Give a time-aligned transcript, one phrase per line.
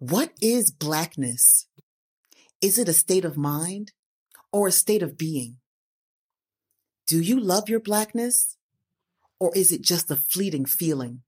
[0.00, 1.66] What is Blackness?
[2.62, 3.92] Is it a state of mind
[4.50, 5.58] or a state of being?
[7.06, 8.56] Do you love your Blackness
[9.38, 11.20] or is it just a fleeting feeling?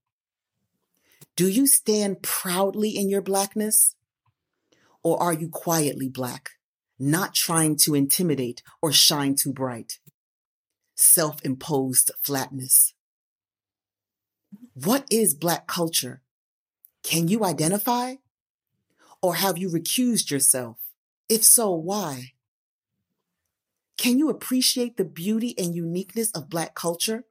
[1.36, 3.94] Do you stand proudly in your Blackness
[5.02, 6.52] or are you quietly Black,
[6.98, 9.98] not trying to intimidate or shine too bright?
[10.94, 12.94] Self imposed flatness.
[14.72, 16.22] What is Black culture?
[17.02, 18.14] Can you identify?
[19.22, 20.78] Or have you recused yourself?
[21.28, 22.32] If so, why?
[23.96, 27.24] Can you appreciate the beauty and uniqueness of Black culture?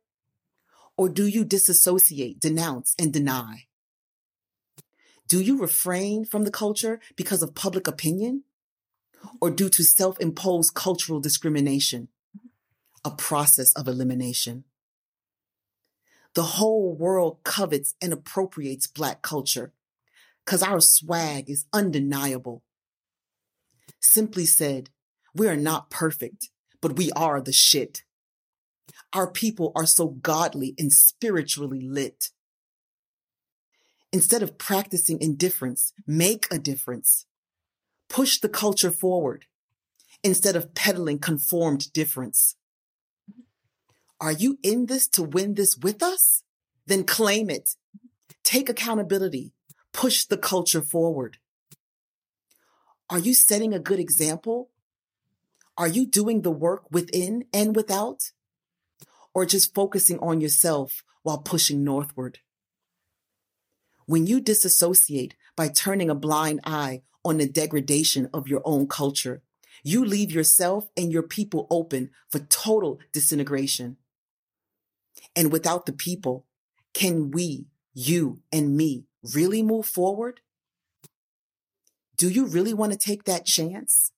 [0.96, 3.66] Or do you disassociate, denounce, and deny?
[5.28, 8.44] Do you refrain from the culture because of public opinion?
[9.42, 12.08] Or due to self imposed cultural discrimination?
[13.04, 14.64] A process of elimination.
[16.36, 19.74] The whole world covets and appropriates Black culture
[20.46, 22.64] because our swag is undeniable.
[24.00, 24.90] Simply said,
[25.34, 26.50] we are not perfect,
[26.82, 28.04] but we are the shit.
[29.14, 32.30] Our people are so godly and spiritually lit.
[34.14, 37.26] Instead of practicing indifference, make a difference.
[38.10, 39.46] Push the culture forward
[40.24, 42.56] instead of peddling conformed difference.
[44.20, 46.44] Are you in this to win this with us?
[46.86, 47.76] Then claim it.
[48.44, 49.54] Take accountability.
[49.94, 51.38] Push the culture forward.
[53.10, 54.70] Are you setting a good example?
[55.78, 58.32] Are you doing the work within and without?
[59.34, 62.40] Or just focusing on yourself while pushing northward?
[64.06, 69.42] When you disassociate by turning a blind eye on the degradation of your own culture,
[69.84, 73.98] you leave yourself and your people open for total disintegration.
[75.36, 76.46] And without the people,
[76.94, 80.42] can we, you and me, really move forward?
[82.18, 84.12] Do you really want to take that chance?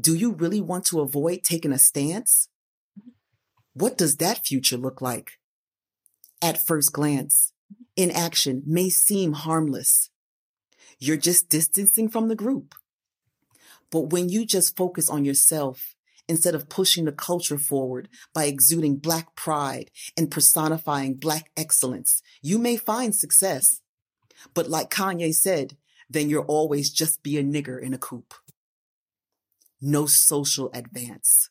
[0.00, 2.48] Do you really want to avoid taking a stance?
[3.74, 5.38] What does that future look like?
[6.40, 7.52] At first glance,
[7.96, 10.10] inaction may seem harmless.
[10.98, 12.74] You're just distancing from the group.
[13.90, 15.94] But when you just focus on yourself
[16.28, 22.58] instead of pushing the culture forward by exuding Black pride and personifying Black excellence, you
[22.58, 23.80] may find success.
[24.54, 25.76] But like Kanye said,
[26.08, 28.34] then you'll always just be a nigger in a coop.
[29.80, 31.50] No social advance.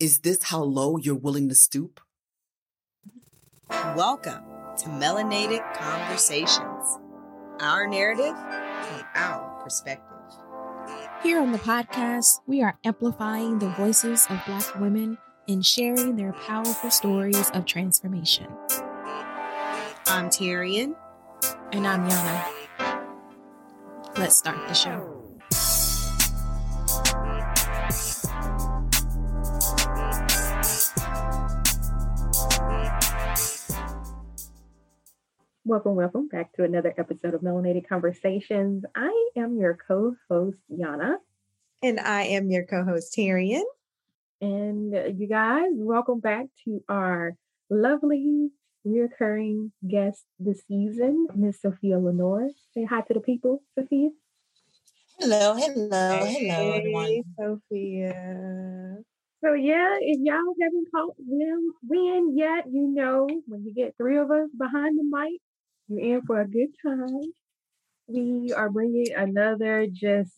[0.00, 2.00] Is this how low you're willing to stoop?
[3.70, 4.44] Welcome
[4.78, 6.98] to Melanated Conversations,
[7.60, 10.08] our narrative from our perspective.
[11.22, 15.18] Here on the podcast, we are amplifying the voices of Black women
[15.48, 18.48] and sharing their powerful stories of transformation.
[20.06, 20.96] I'm Tyrian.
[21.72, 22.44] And I'm Yana.
[24.18, 25.22] Let's start the show.
[35.64, 38.84] Welcome, welcome back to another episode of Melanated Conversations.
[38.94, 41.14] I am your co host, Yana.
[41.82, 43.64] And I am your co host, Tyrian.
[44.42, 47.34] And uh, you guys, welcome back to our
[47.70, 48.50] lovely
[48.86, 52.50] reoccurring guest this season, Miss Sophia Lenore.
[52.74, 54.10] Say hi to the people, Sophia.
[55.18, 57.22] Hello, hello, hey, hello, everyone.
[57.38, 58.96] Sophia.
[59.44, 64.18] So yeah, if y'all haven't caught them win yet, you know when you get three
[64.18, 65.40] of us behind the mic,
[65.88, 67.32] you're in for a good time.
[68.06, 70.32] We are bringing another just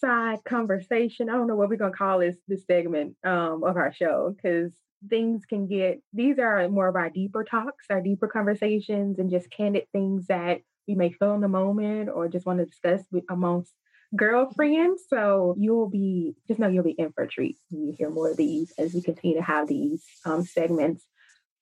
[0.00, 1.28] side conversation.
[1.28, 4.72] I don't know what we're gonna call this this segment um, of our show because
[5.08, 9.50] things can get these are more of our deeper talks, our deeper conversations, and just
[9.50, 13.24] candid things that we may feel in the moment or just want to discuss with,
[13.30, 13.72] amongst
[14.16, 15.04] girlfriends.
[15.08, 18.30] So you'll be just know you'll be in for a treat when you hear more
[18.30, 21.04] of these as we continue to have these um, segments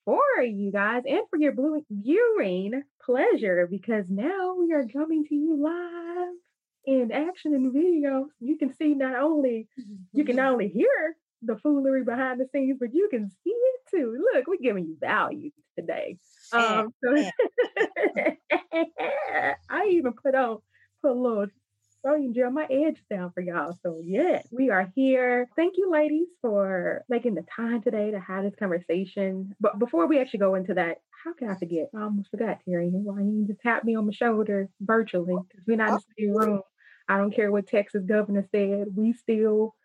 [0.05, 5.35] for you guys and for your blue viewing pleasure because now we are coming to
[5.35, 6.33] you live
[6.85, 8.27] in action in video.
[8.39, 9.67] You can see not only
[10.13, 13.79] you can not only hear the foolery behind the scenes, but you can see it
[13.89, 14.23] too.
[14.33, 16.17] Look, we're giving you value today.
[16.51, 17.15] Um, so
[19.69, 20.59] I even put on
[21.01, 21.47] put a little
[22.03, 23.77] so you gel my edge down for y'all.
[23.83, 25.47] So yeah, we are here.
[25.55, 29.55] Thank you, ladies, for making the time today to have this conversation.
[29.59, 31.89] But before we actually go into that, how can I forget?
[31.95, 32.89] I almost forgot, Terry.
[32.89, 36.35] Why you just tap me on my shoulder virtually because we're not in the same
[36.35, 36.61] room.
[37.07, 38.87] I don't care what Texas governor said.
[38.95, 39.75] We still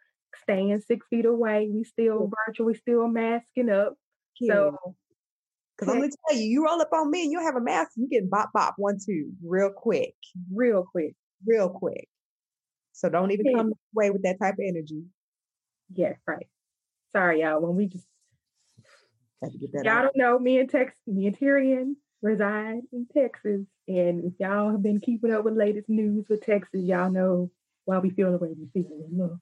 [0.42, 1.68] staying six feet away.
[1.72, 3.94] We still virtually still masking up.
[4.42, 4.76] So
[5.76, 7.92] Because I'm gonna tell you, you roll up on me and you have a mask,
[7.96, 10.14] you get bop bop one two real quick,
[10.52, 11.14] Real quick.
[11.46, 12.08] real quick.
[12.92, 13.58] So don't even Yeah.
[13.58, 15.04] come away with that type of energy.
[15.92, 16.46] Yes, right.
[17.12, 17.60] Sorry, y'all.
[17.60, 18.06] When we just
[19.42, 20.02] Had to get that y'all out.
[20.04, 24.82] don't know, me and Tex, me and Tyrian reside in Texas, and if y'all have
[24.82, 27.50] been keeping up with latest news with Texas, y'all know
[27.84, 29.38] why we feel the way we feel.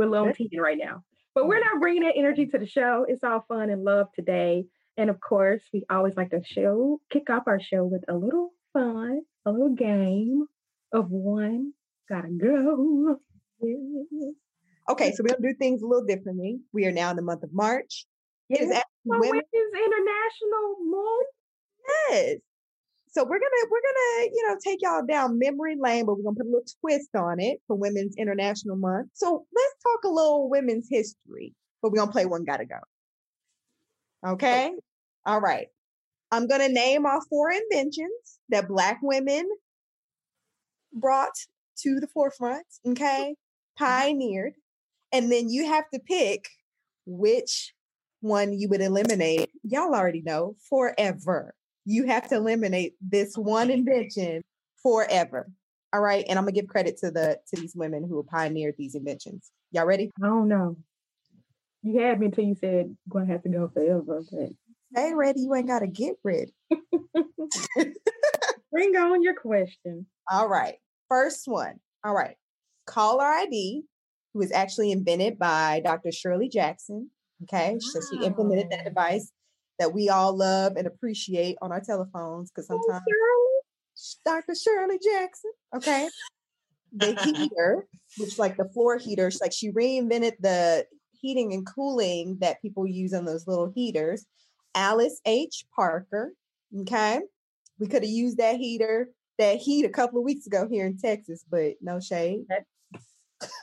[0.00, 1.02] We're a little, we're a little on 10 right now,
[1.34, 3.04] but we're not bringing that energy to the show.
[3.08, 4.64] It's all fun and love today,
[4.96, 8.50] and of course, we always like to show kick off our show with a little
[8.72, 10.46] fun, a little game
[10.92, 11.72] of one
[12.08, 13.16] gotta go.
[13.62, 14.30] Yeah.
[14.88, 16.60] Okay, so we're gonna do things a little differently.
[16.72, 18.06] We are now in the month of March.
[18.48, 18.78] It is Yeah.
[18.78, 19.42] actually women.
[19.52, 21.28] it is International Month.
[22.10, 22.38] Yes.
[23.12, 26.36] So we're gonna we're gonna you know take y'all down memory lane, but we're gonna
[26.36, 29.10] put a little twist on it for Women's International Month.
[29.14, 32.78] So let's talk a little women's history, but we're gonna play one gotta go.
[34.26, 34.72] Okay.
[35.26, 35.66] All right.
[36.30, 39.48] I'm gonna name our four inventions that Black women
[40.92, 41.34] brought
[41.82, 42.66] to the forefront.
[42.86, 43.84] Okay, mm-hmm.
[43.84, 44.54] pioneered,
[45.12, 46.48] and then you have to pick
[47.06, 47.74] which
[48.20, 49.50] one you would eliminate.
[49.64, 51.54] Y'all already know forever.
[51.84, 54.42] You have to eliminate this one invention
[54.82, 55.50] forever.
[55.92, 56.24] All right.
[56.28, 59.50] And I'm gonna give credit to the to these women who pioneered these inventions.
[59.72, 60.10] Y'all ready?
[60.22, 60.76] I don't know.
[61.82, 64.50] You had me until you said gonna have to go forever, but
[64.92, 65.40] Stay ready.
[65.42, 66.52] You ain't gotta get ready.
[68.72, 70.06] bring on your question.
[70.30, 70.76] All right.
[71.08, 71.78] First one.
[72.04, 72.36] All right.
[72.86, 73.82] Caller ID,
[74.32, 76.10] who was actually invented by Dr.
[76.12, 77.10] Shirley Jackson.
[77.44, 77.78] Okay.
[77.80, 79.32] So she implemented that device
[79.80, 83.02] that we all love and appreciate on our telephones because sometimes.
[84.24, 84.54] Dr.
[84.54, 85.50] Shirley Jackson.
[85.74, 86.08] Okay.
[86.92, 87.86] The heater,
[88.18, 93.14] which like the floor heaters, like she reinvented the heating and cooling that people use
[93.14, 94.26] on those little heaters.
[94.74, 95.64] Alice H.
[95.74, 96.32] Parker.
[96.80, 97.20] Okay.
[97.78, 100.98] We could have used that heater, that heat a couple of weeks ago here in
[100.98, 102.44] Texas, but no shade.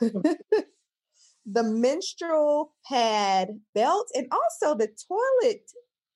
[0.00, 5.62] the menstrual pad belt and also the toilet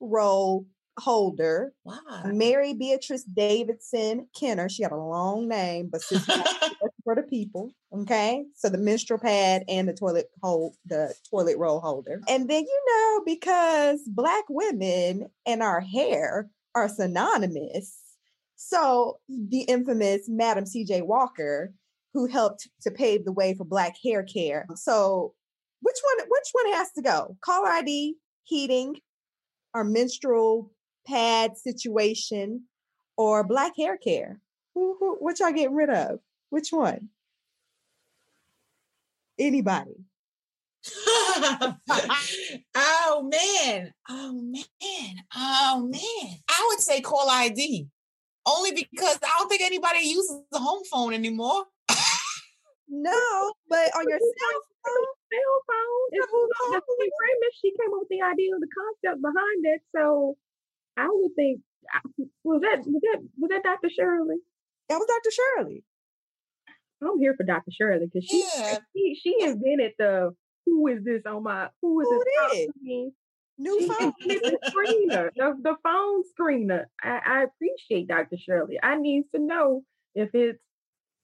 [0.02, 0.66] roll
[0.98, 1.96] holder Wow.
[2.26, 4.68] Mary Beatrice Davidson Kenner.
[4.68, 6.02] She had a long name, but
[7.04, 7.72] for the people.
[7.92, 8.44] Okay.
[8.54, 12.20] So the menstrual pad and the toilet hold the toilet roll holder.
[12.28, 17.98] And then you know, because black women and our hair are synonymous.
[18.56, 21.72] So the infamous Madam CJ Walker,
[22.14, 24.66] who helped to pave the way for black hair care.
[24.76, 25.34] So
[25.80, 27.36] which one which one has to go?
[27.40, 28.96] Caller ID, heating,
[29.74, 30.70] our menstrual
[31.06, 32.64] pad situation
[33.16, 34.40] or black hair care?
[34.74, 36.20] Who, who, what y'all getting rid of?
[36.50, 37.08] Which one?
[39.38, 40.04] Anybody?
[42.74, 43.92] oh man.
[44.08, 45.16] Oh man.
[45.34, 46.36] Oh man.
[46.48, 47.88] I would say call ID.
[48.44, 51.64] Only because I don't think anybody uses the home phone anymore.
[52.88, 56.06] No, but on your cell phone, Cell phone.
[56.12, 57.54] Cell the premise.
[57.60, 59.80] She came up with the idea, the concept behind it.
[59.96, 60.36] So
[60.96, 61.60] I would think
[62.44, 63.88] was that was that was that Dr.
[63.90, 64.36] Shirley?
[64.88, 65.30] that was Dr.
[65.32, 65.84] Shirley.
[67.02, 67.70] I'm here for Dr.
[67.72, 68.78] Shirley because she, Yeah.
[68.94, 70.34] she she invented the
[70.66, 73.12] who is this on my who is Who this it is?
[73.58, 74.12] New She phone.
[74.20, 76.84] the screener, the, the phone screener.
[77.02, 78.36] I, I appreciate Dr.
[78.38, 78.78] Shirley.
[78.82, 79.82] I need to know
[80.14, 80.58] if it's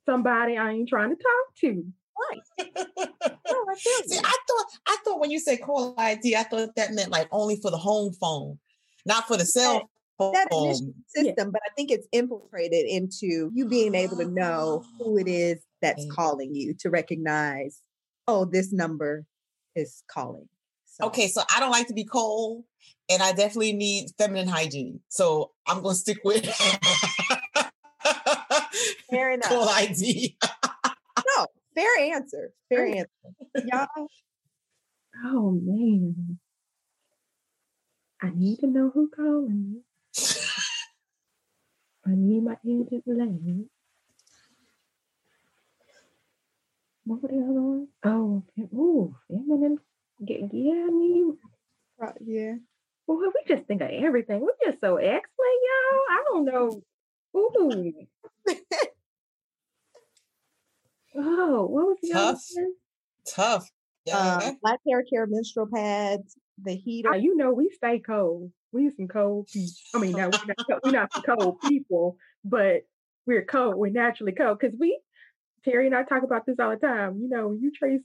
[0.07, 1.85] somebody I ain't trying to talk to.
[2.21, 2.35] Oh,
[3.71, 3.75] I
[4.07, 4.19] See.
[4.19, 7.57] I thought I thought when you said call ID, I thought that meant like only
[7.61, 8.59] for the home phone,
[9.07, 10.33] not for the cell phone.
[10.33, 15.19] that initial system, but I think it's infiltrated into you being able to know who
[15.19, 16.11] it is that's Okay.
[16.15, 17.81] calling you to recognize,
[18.27, 19.25] oh, this number
[19.77, 20.49] is calling.
[20.87, 22.65] So, Okay, so I don't like to be cold,
[23.09, 25.01] and I definitely need feminine hygiene.
[25.09, 26.45] So I'm gonna stick with
[29.11, 29.49] fair enough.
[29.49, 30.37] call ID.
[31.79, 32.53] Fair answer.
[32.69, 33.09] Fair answer.
[33.67, 33.87] Y'all,
[35.25, 36.39] Oh man.
[38.21, 39.81] I need to know who calling me.
[42.05, 43.71] I need my agent lane.
[47.05, 47.89] What were the other ones?
[48.05, 48.69] Oh, okay.
[48.75, 49.79] ooh, feminine.
[50.19, 51.39] Yeah, yeah, I mean,
[51.97, 52.55] right, yeah.
[53.07, 54.41] well, we just think of everything.
[54.41, 56.01] We're just so excellent, y'all.
[56.11, 56.83] I don't know.
[57.37, 57.93] Ooh.
[61.19, 62.39] Oh, what was the other
[63.27, 63.35] Tough.
[63.35, 63.71] Tough.
[64.07, 64.17] Yeah.
[64.17, 67.17] Uh, black hair care, menstrual pads, the heater.
[67.17, 68.51] You know, we stay cold.
[68.73, 69.73] We some cold people.
[69.95, 72.83] I mean, no, we're not, we're not cold people, but
[73.27, 73.77] we're cold.
[73.77, 75.01] We're naturally cold because we,
[75.65, 77.19] Terry and I talk about this all the time.
[77.21, 78.01] You know, you trace.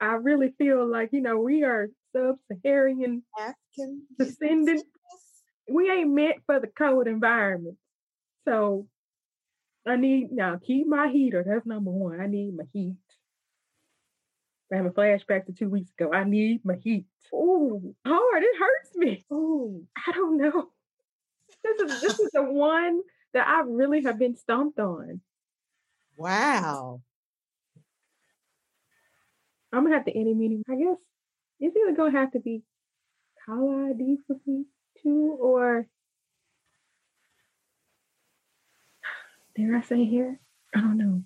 [0.00, 4.84] I really feel like you know we are sub-Saharan African descendant
[5.70, 7.76] we ain't meant for the cold environment.
[8.46, 8.86] So
[9.86, 11.44] I need now keep my heater.
[11.46, 12.20] That's number one.
[12.20, 12.96] I need my heat.
[14.72, 16.12] I have a flashback to two weeks ago.
[16.12, 17.06] I need my heat.
[17.32, 18.42] Oh, hard.
[18.42, 19.26] It hurts me.
[19.30, 20.68] Oh, I don't know.
[21.64, 23.02] This is this is the one
[23.34, 25.20] that I really have been stumped on.
[26.16, 27.02] Wow.
[29.72, 30.64] I'm gonna have to end any meeting.
[30.68, 30.98] I guess
[31.60, 32.62] it's either gonna have to be
[33.46, 34.64] caller ID for me
[35.02, 35.86] too, or
[39.56, 40.40] dare I say here?
[40.74, 41.22] I don't know.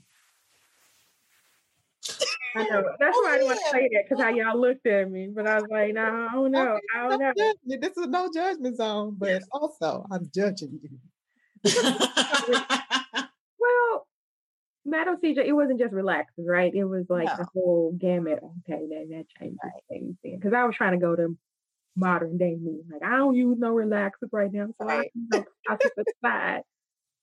[2.56, 2.83] I know.
[2.99, 5.28] That's why I didn't want to say that because how y'all looked at me.
[5.28, 6.62] But I was like, no, I don't know.
[6.62, 7.33] Okay, I don't know.
[7.37, 7.83] judgment.
[7.83, 11.73] This is no judgment zone, but also I'm judging you.
[13.59, 14.06] Well,
[14.85, 16.73] Madam CJ, it wasn't just relaxes, right?
[16.73, 18.40] It was like the whole gamut.
[18.42, 21.37] Okay, that that changes things because I was trying to go to
[21.97, 22.83] modern day me.
[22.90, 25.11] Like I don't use no relaxers right now, so I, Right.
[25.14, 26.62] you know, I took it aside.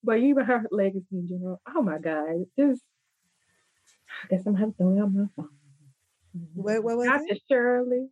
[0.03, 2.81] But you even her legacy in general, oh my God, just
[4.23, 5.49] I guess I'm have to throw out my phone.
[6.55, 7.25] What, what was Dr.
[7.29, 7.41] it?
[7.49, 8.07] Shirley.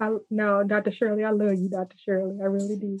[0.00, 0.92] I, no, Dr.
[0.92, 1.96] Shirley, I love you, Dr.
[2.04, 2.38] Shirley.
[2.40, 2.98] I really do.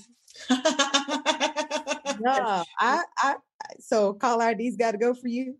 [2.20, 3.36] No, I, I,
[3.80, 5.56] so call ID's got to go for you.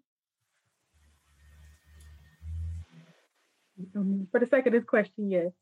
[3.94, 5.52] Um, for the sake of this question, yes.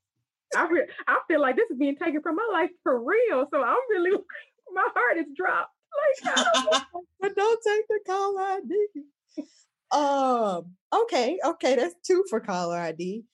[0.56, 3.46] I re- I feel like this is being taken from my life for real.
[3.50, 4.12] So I'm really
[5.16, 5.72] heart is dropped.
[6.24, 6.82] Like I
[7.20, 9.46] don't don't take the caller ID.
[9.92, 13.24] Um, okay, okay, that's two for caller ID.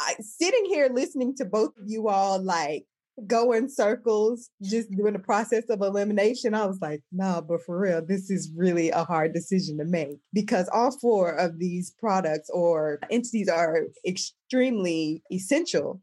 [0.00, 2.84] I sitting here listening to both of you all like
[3.26, 6.54] go in circles, just doing the process of elimination.
[6.54, 10.18] I was like, nah, but for real, this is really a hard decision to make
[10.34, 16.00] because all four of these products or entities are extremely essential.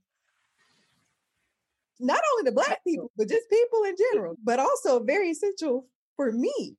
[2.00, 6.32] Not only to black people, but just people in general, but also very essential for
[6.32, 6.76] me.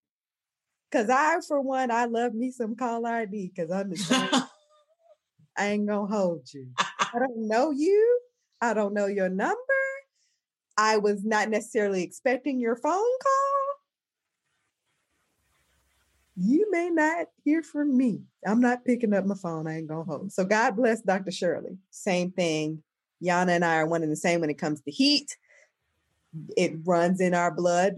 [0.92, 4.28] Cause I, for one, I love me some call ID because I'm the same.
[5.56, 6.68] I ain't gonna hold you.
[6.78, 8.20] I don't know you.
[8.60, 9.56] I don't know your number.
[10.76, 13.64] I was not necessarily expecting your phone call.
[16.36, 18.22] You may not hear from me.
[18.44, 19.68] I'm not picking up my phone.
[19.68, 20.32] I ain't gonna hold.
[20.32, 21.30] So God bless Dr.
[21.30, 21.78] Shirley.
[21.90, 22.82] Same thing.
[23.22, 25.36] Yana and I are one and the same when it comes to heat.
[26.56, 27.94] It runs in our blood,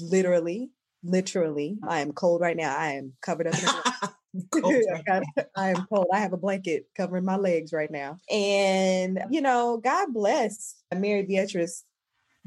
[0.00, 0.70] literally.
[1.02, 1.78] Literally.
[1.86, 2.76] I am cold right now.
[2.76, 3.54] I am covered up
[4.54, 5.22] I got-
[5.56, 6.06] I am cold.
[6.12, 8.18] I have a blanket covering my legs right now.
[8.30, 11.84] And, you know, God bless Mary Beatrice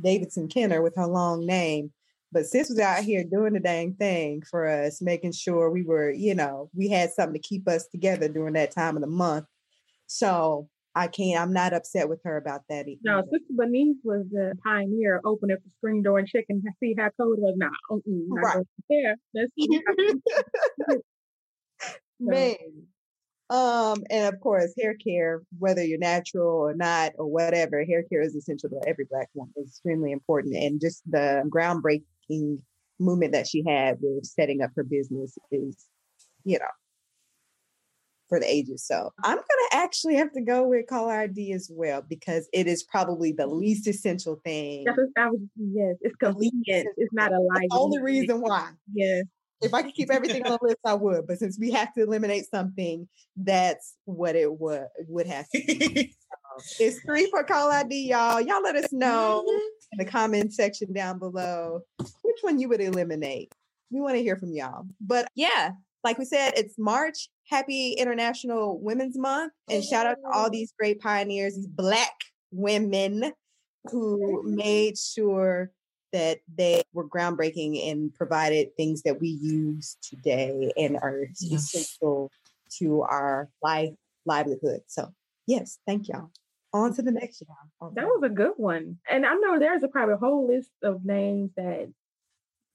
[0.02, 1.92] Davidson Kenner with her long name.
[2.32, 6.12] But sis was out here doing the dang thing for us, making sure we were,
[6.12, 9.46] you know, we had something to keep us together during that time of the month.
[10.08, 12.88] So I can't, I'm not upset with her about that.
[12.88, 13.22] e- No.
[13.24, 15.22] Sister Bernice was the pioneer.
[15.24, 17.56] Open up the screen door and check and see how cold it was.
[17.58, 18.66] Nah, not Right.
[18.90, 19.16] there.
[19.34, 19.82] Let's see.
[22.20, 22.56] Man.
[23.50, 28.22] Um, and of course, hair care, whether you're natural or not, or whatever, hair care
[28.22, 29.52] is essential to every black woman.
[29.58, 30.56] It's extremely important.
[30.56, 32.60] And just the groundbreaking
[33.00, 35.86] movement that she had with setting up her business is,
[36.46, 36.66] you know,
[38.32, 38.86] for the ages.
[38.86, 42.82] So I'm gonna actually have to go with caller ID as well because it is
[42.84, 43.60] probably the mm-hmm.
[43.60, 44.86] least essential thing.
[44.86, 45.42] That's what I was.
[45.58, 46.88] Yes, it's convenient.
[46.96, 47.66] It's not a life.
[47.70, 48.70] the only reason why.
[48.94, 49.26] Yes.
[49.62, 51.28] if I could keep everything on the list, I would.
[51.28, 56.16] But since we have to eliminate something, that's what it would would have to be.
[56.82, 58.42] It's three for call ID, y'all.
[58.42, 59.58] Y'all let us know mm-hmm.
[59.94, 63.54] in the comment section down below which one you would eliminate.
[63.90, 64.86] We want to hear from y'all.
[65.00, 65.72] But yeah,
[66.04, 67.30] like we said, it's March.
[67.50, 69.52] Happy International Women's Month.
[69.70, 72.14] And shout out to all these great pioneers, these black
[72.52, 73.34] women
[73.92, 75.72] who made sure
[76.14, 81.74] that they were groundbreaking and provided things that we use today and are Yes.
[81.74, 82.30] essential
[82.80, 83.94] to our life
[84.26, 84.82] livelihood.
[84.88, 85.14] So
[85.48, 86.32] yes, thank y'all.
[86.74, 87.56] On to the next y'all.
[87.88, 88.98] On That was a good one.
[89.10, 91.92] And I know there's a probably a whole list of names that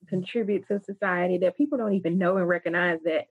[0.08, 3.26] contribute to society that people don't even know and recognize that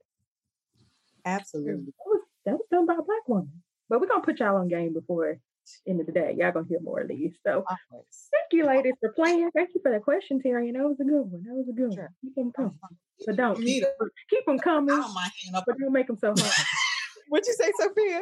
[1.24, 1.86] absolutely.
[1.86, 3.62] that was, that was done by a black woman.
[3.88, 5.38] But we're gonna put y'all on game before
[5.86, 6.34] end of the day.
[6.38, 7.34] Y'all gonna hear more of these.
[7.44, 8.28] So Always.
[8.32, 9.50] thank you, ladies, for playing.
[9.54, 10.68] Thank you for that question, Terry.
[10.68, 11.42] And that was a good one.
[11.44, 12.02] That was a good Sure.
[12.04, 12.14] one.
[12.22, 12.78] Keep them coming.
[12.82, 12.94] Uh-huh.
[13.26, 13.82] But don't keep,
[14.30, 15.64] keep them I coming, don't mind hanging up.
[15.66, 16.52] but don't make them so hard.
[17.28, 18.20] What'd you say, Sophia?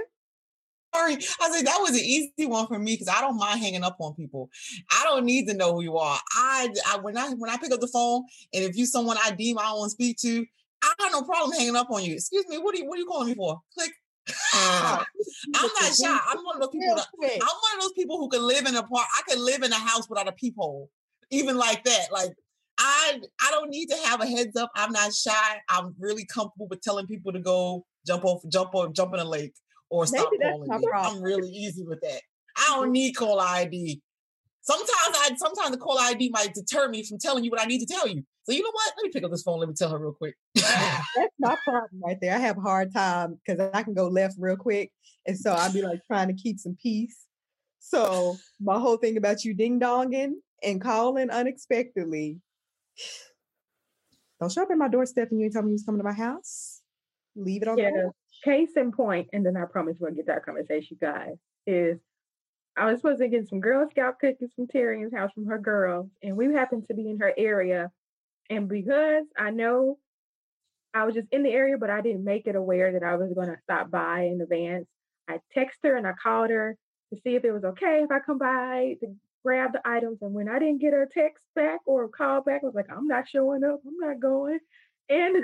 [0.95, 3.83] Sorry, I said that was an easy one for me because I don't mind hanging
[3.83, 4.49] up on people.
[4.91, 6.19] I don't need to know who you are.
[6.37, 9.33] I, I when I when I pick up the phone and if you someone I
[9.33, 10.47] deem I don't want to speak to,
[10.83, 12.15] I have no problem hanging up on you.
[12.15, 13.61] Excuse me, what are you what are you calling me for?
[13.77, 13.91] Click.
[14.55, 15.03] Uh,
[15.57, 16.19] I'm not shy.
[16.31, 16.95] I'm one of those people.
[16.95, 17.07] That.
[17.23, 19.07] I'm one of those people who can live in a part.
[19.17, 20.91] I could live in a house without a peephole,
[21.31, 22.13] even like that.
[22.13, 22.35] Like
[22.79, 24.71] I, I don't need to have a heads up.
[24.75, 25.61] I'm not shy.
[25.69, 29.25] I'm really comfortable with telling people to go jump off, jump off, jump in a
[29.25, 29.55] lake,
[29.95, 30.87] or stop Maybe calling me.
[30.89, 31.17] problem.
[31.17, 32.21] I'm really easy with that.
[32.57, 32.93] I don't mm-hmm.
[32.93, 34.01] need call ID.
[34.63, 37.81] Sometimes I, sometimes the call ID might deter me from telling you what I need
[37.81, 38.25] to tell you.
[38.45, 38.93] So you know what?
[38.97, 39.61] Let me pick up this phone.
[39.61, 40.35] Let me tell her real quick.
[40.55, 42.35] That's my problem right there.
[42.35, 44.91] I have a hard time because I can go left real quick.
[45.27, 47.25] And so I'd be like trying to keep some peace.
[47.79, 50.33] So my whole thing about you ding donging
[50.63, 52.39] and calling unexpectedly.
[54.41, 56.05] Don't show up at my doorstep and you ain't tell me you was coming to
[56.05, 56.81] my house.
[57.37, 57.91] Leave it on Yeah.
[57.91, 58.13] the.
[58.45, 61.37] Case in point, and then I promise we'll get to our conversation, guys,
[61.67, 61.99] is
[62.77, 66.11] I was supposed to get some Girl Scout cookies from Tyrian's house from her girls,
[66.23, 67.91] and we happened to be in her area.
[68.51, 69.99] And because I know
[70.93, 73.33] I was just in the area, but I didn't make it aware that I was
[73.33, 74.87] going to stop by in advance,
[75.29, 76.77] I texted her and I called her
[77.13, 80.19] to see if it was okay if I come by to grab the items.
[80.23, 83.07] And when I didn't get her text back or call back, I was like, I'm
[83.07, 83.81] not showing up.
[83.87, 84.59] I'm not going.
[85.09, 85.37] And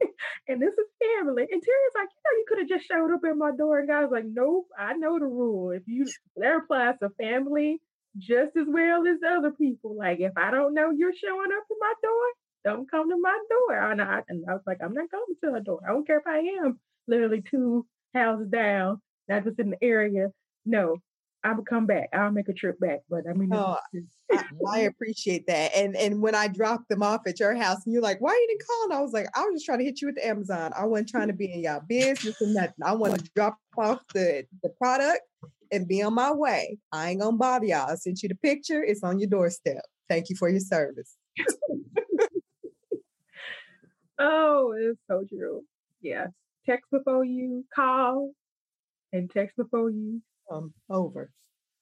[0.48, 0.86] and this is
[1.18, 1.42] family.
[1.50, 3.78] And Terry's like, you know, you could have just showed up at my door.
[3.80, 5.70] And was like, nope, I know the rule.
[5.70, 7.80] If you that applies to family
[8.18, 9.96] just as well as other people.
[9.96, 12.26] Like if I don't know you're showing up at my door,
[12.64, 13.90] don't come to my door.
[13.90, 15.80] And I, and I was like, I'm not coming to her door.
[15.86, 20.28] I don't care if I am literally two houses down, not just in the area.
[20.64, 20.96] No,
[21.44, 22.08] I will come back.
[22.14, 23.00] I'll make a trip back.
[23.10, 23.76] But I mean, Oh,
[24.32, 25.76] I, I appreciate that.
[25.76, 28.46] And and when I dropped them off at your house and you're like, why you
[28.48, 28.84] didn't call?
[28.84, 30.72] And I was like, I was just trying to hit you with the Amazon.
[30.76, 32.74] I wasn't trying to be in y'all business or nothing.
[32.82, 35.20] I want to drop off the, the product
[35.70, 36.78] and be on my way.
[36.92, 37.90] I ain't gonna bother y'all.
[37.90, 39.82] I sent you the picture, it's on your doorstep.
[40.08, 41.16] Thank you for your service.
[44.18, 45.64] Oh, it's so true.
[46.00, 46.28] Yes.
[46.66, 48.30] Text before you call
[49.12, 51.30] and text before you Um over.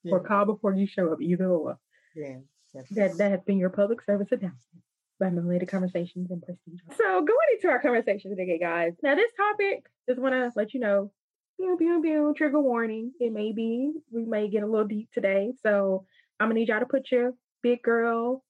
[0.05, 1.79] or call before you show up, either or.
[2.15, 2.39] Yeah.
[2.75, 2.83] yeah.
[2.93, 4.83] That that has been your public service announcement
[5.21, 6.81] by Melanated Conversations and Prestige.
[6.97, 8.95] So going into our conversation today, guys.
[9.03, 11.13] Now this topic, just want to let you know,
[11.61, 13.13] pew, pew, pew, trigger warning.
[13.21, 15.53] It may be, we may get a little deep today.
[15.63, 16.07] So
[16.41, 17.33] I'm gonna need y'all to put your
[17.63, 18.43] big girl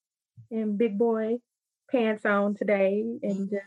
[0.50, 1.36] and big boy
[1.90, 3.62] pants on today and just,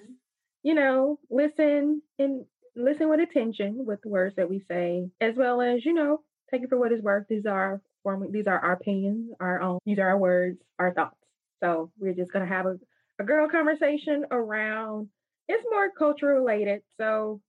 [0.63, 5.61] you know, listen and listen with attention with the words that we say, as well
[5.61, 7.27] as, you know, take it for what it's worth.
[7.29, 11.17] These are form these are our opinions, our own, these are our words, our thoughts.
[11.63, 12.77] So we're just gonna have a,
[13.19, 15.09] a girl conversation around
[15.47, 16.81] it's more culture related.
[16.99, 17.41] So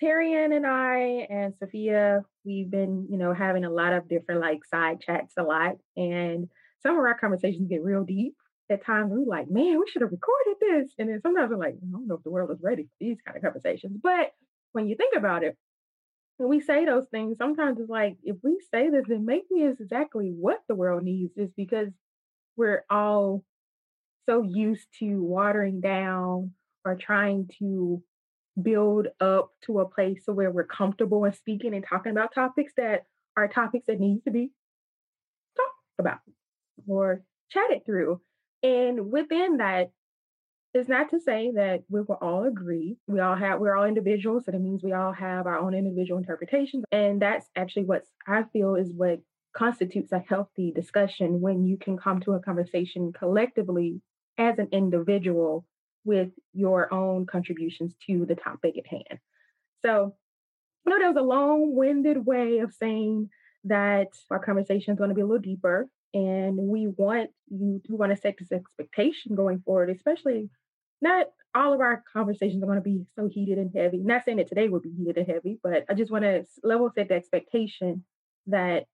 [0.00, 4.64] Tyrian and I and Sophia, we've been, you know, having a lot of different like
[4.64, 5.76] side chats a lot.
[5.96, 6.48] And
[6.82, 8.34] some of our conversations get real deep.
[8.70, 10.92] At times we're like, man, we should have recorded this.
[10.98, 13.18] And then sometimes we're like, I don't know if the world is ready for these
[13.24, 13.98] kind of conversations.
[14.02, 14.32] But
[14.72, 15.56] when you think about it,
[16.36, 19.80] when we say those things, sometimes it's like, if we say this, then maybe it's
[19.80, 21.88] exactly what the world needs, is because
[22.56, 23.44] we're all
[24.26, 26.52] so used to watering down
[26.84, 28.02] or trying to
[28.60, 33.04] build up to a place where we're comfortable in speaking and talking about topics that
[33.36, 34.50] are topics that need to be
[35.56, 36.18] talked about
[36.86, 38.20] or chatted through.
[38.62, 39.90] And within that,
[40.74, 42.96] it's not to say that we will all agree.
[43.06, 46.18] We all have we're all individuals, so that means we all have our own individual
[46.18, 46.84] interpretations.
[46.90, 49.20] And that's actually what I feel is what
[49.56, 54.00] constitutes a healthy discussion when you can come to a conversation collectively
[54.36, 55.64] as an individual
[56.04, 59.20] with your own contributions to the topic at hand.
[59.82, 60.16] So
[60.84, 63.30] I know that was a long-winded way of saying
[63.64, 67.96] that our conversation is going to be a little deeper and we want you we
[67.96, 70.48] want to set this expectation going forward especially
[71.00, 73.98] not all of our conversations are going to be so heated and heavy.
[73.98, 76.90] Not saying that today will be heated and heavy but i just want to level
[76.94, 78.04] set the expectation
[78.46, 78.84] that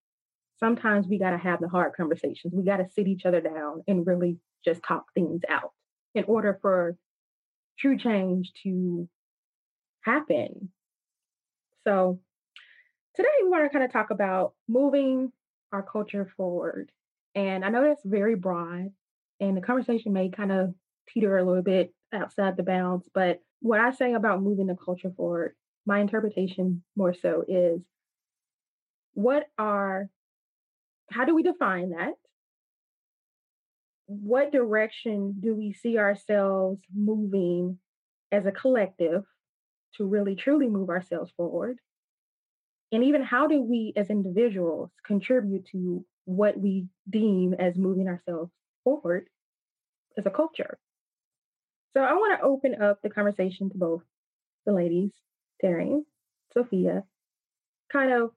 [0.59, 2.53] sometimes we got to have the hard conversations.
[2.53, 5.71] We got to sit each other down and really just talk things out
[6.13, 6.95] in order for
[7.79, 9.09] true change to
[10.01, 10.69] happen.
[11.83, 12.19] So
[13.15, 15.31] today we want to kind of talk about moving
[15.71, 16.91] our culture forward
[17.35, 18.91] and I know that's very broad,
[19.39, 20.73] and the conversation may kind of
[21.09, 23.07] teeter a little bit outside the bounds.
[23.13, 27.81] But what I say about moving the culture forward, my interpretation more so is
[29.13, 30.09] what are,
[31.09, 32.13] how do we define that?
[34.07, 37.79] What direction do we see ourselves moving
[38.31, 39.23] as a collective
[39.95, 41.77] to really truly move ourselves forward?
[42.91, 48.51] And even how do we as individuals contribute to what we deem as moving ourselves
[48.83, 49.27] forward
[50.17, 50.77] as a culture.
[51.93, 54.01] So I want to open up the conversation to both
[54.65, 55.11] the ladies,
[55.59, 56.01] Terry,
[56.53, 57.03] Sophia,
[57.91, 58.31] kind of,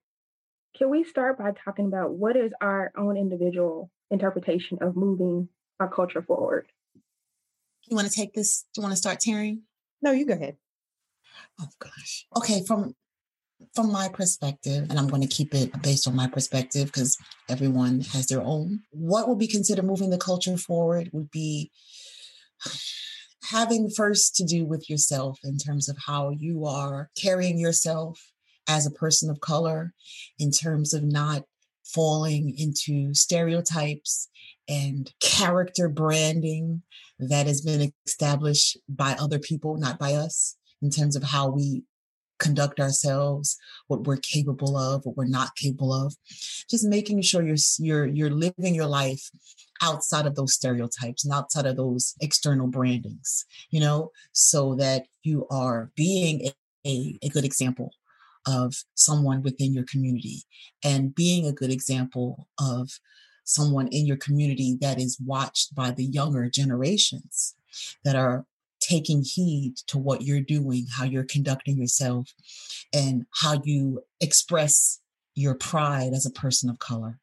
[0.77, 5.89] can we start by talking about what is our own individual interpretation of moving our
[5.89, 6.67] culture forward?
[7.87, 8.65] You want to take this?
[8.75, 9.59] Do you want to start, Terry?
[10.03, 10.57] No, you go ahead.
[11.61, 12.27] Oh gosh.
[12.37, 12.95] Okay, from
[13.75, 17.17] from my perspective, and I'm going to keep it based on my perspective because
[17.49, 18.83] everyone has their own.
[18.91, 21.71] What would be considered moving the culture forward would be
[23.51, 28.33] having first to do with yourself in terms of how you are carrying yourself
[28.69, 29.93] as a person of color,
[30.39, 31.45] in terms of not
[31.85, 34.29] falling into stereotypes
[34.69, 36.83] and character branding
[37.19, 41.83] that has been established by other people, not by us, in terms of how we
[42.39, 46.15] conduct ourselves, what we're capable of, what we're not capable of.
[46.69, 49.31] Just making sure you're you're you're living your life
[49.83, 55.47] outside of those stereotypes and outside of those external brandings, you know, so that you
[55.51, 56.53] are being a,
[56.87, 57.91] a, a good example
[58.47, 60.43] of someone within your community
[60.83, 62.91] and being a good example of
[63.45, 67.55] someone in your community that is watched by the younger generations
[68.05, 68.47] that are
[68.85, 72.33] taking heed to what you're doing, how you're conducting yourself,
[72.93, 75.01] and how you express
[75.35, 77.19] your pride as a person of color.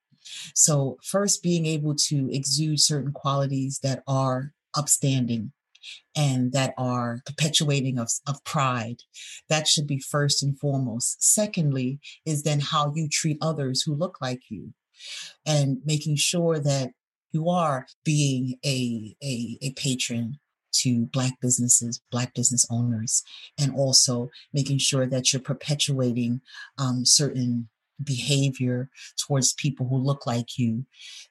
[0.55, 5.51] So, first, being able to exude certain qualities that are upstanding
[6.15, 8.97] and that are perpetuating of, of pride.
[9.49, 11.23] That should be first and foremost.
[11.23, 14.73] Secondly, is then how you treat others who look like you
[15.45, 16.91] and making sure that
[17.31, 20.37] you are being a, a, a patron
[20.73, 23.23] to Black businesses, Black business owners,
[23.59, 26.41] and also making sure that you're perpetuating
[26.77, 27.69] um, certain
[28.03, 30.85] behavior towards people who look like you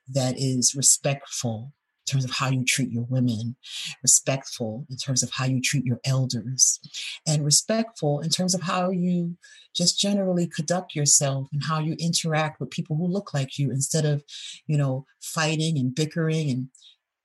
[0.08, 1.72] that is respectful
[2.06, 3.56] in terms of how you treat your women,
[4.02, 6.80] respectful in terms of how you treat your elders,
[7.26, 9.36] and respectful in terms of how you
[9.74, 14.04] just generally conduct yourself and how you interact with people who look like you instead
[14.04, 14.24] of,
[14.66, 16.68] you know, fighting and bickering and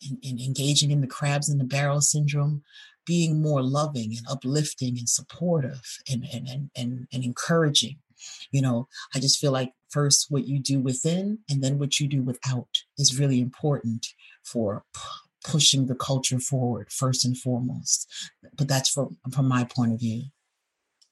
[0.07, 2.63] and, and engaging in the crabs in the barrel syndrome,
[3.05, 7.97] being more loving and uplifting and supportive and, and, and, and, and encouraging.
[8.51, 12.07] You know, I just feel like first what you do within and then what you
[12.07, 14.07] do without is really important
[14.43, 15.01] for p-
[15.43, 18.11] pushing the culture forward first and foremost.
[18.57, 20.23] But that's from from my point of view.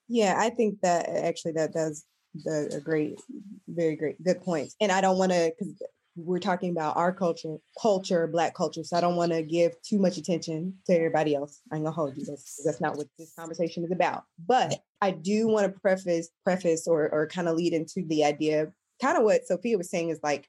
[0.07, 3.19] Yeah, I think that actually that does the a great,
[3.67, 4.75] very great, good points.
[4.81, 5.73] And I don't want to because
[6.15, 8.83] we're talking about our culture, culture, black culture.
[8.83, 11.61] So I don't want to give too much attention to everybody else.
[11.71, 12.25] I'm gonna hold you.
[12.25, 14.23] That's that's not what this conversation is about.
[14.45, 18.71] But I do want to preface, preface, or or kind of lead into the idea,
[19.01, 20.47] kind of what Sophia was saying is like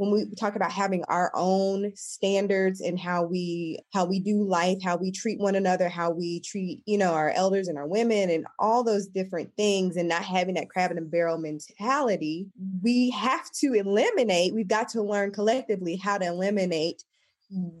[0.00, 4.78] when we talk about having our own standards and how we how we do life
[4.82, 8.30] how we treat one another how we treat you know our elders and our women
[8.30, 12.46] and all those different things and not having that crab in a barrel mentality
[12.82, 17.04] we have to eliminate we've got to learn collectively how to eliminate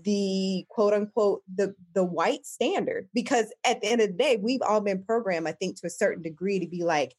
[0.04, 3.08] the quote unquote the the white standard.
[3.14, 5.90] Because at the end of the day we've all been programmed i think to a
[5.90, 7.14] certain degree to be like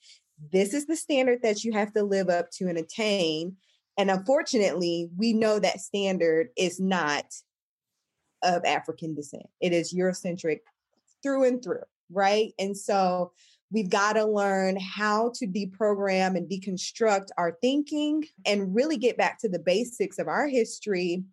[0.52, 3.56] this is the standard that you have to live up to and attain
[3.98, 7.26] and unfortunately, we know that standard is not
[8.44, 9.48] of African descent.
[9.60, 10.60] It is Eurocentric
[11.22, 12.54] through and through, right?
[12.58, 13.34] And so
[13.72, 19.40] we've got to learn how to deprogram and deconstruct our thinking and really get back
[19.40, 21.24] to the basics of our history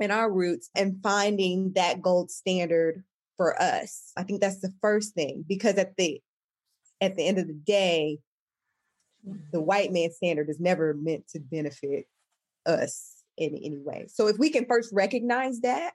[0.00, 3.04] and our roots and finding that gold standard
[3.36, 4.12] for us.
[4.16, 6.20] I think that's the first thing because at the
[7.00, 8.18] at the end of the day,
[9.52, 12.06] the white man standard is never meant to benefit
[12.66, 14.06] us in any way.
[14.08, 15.94] So if we can first recognize that,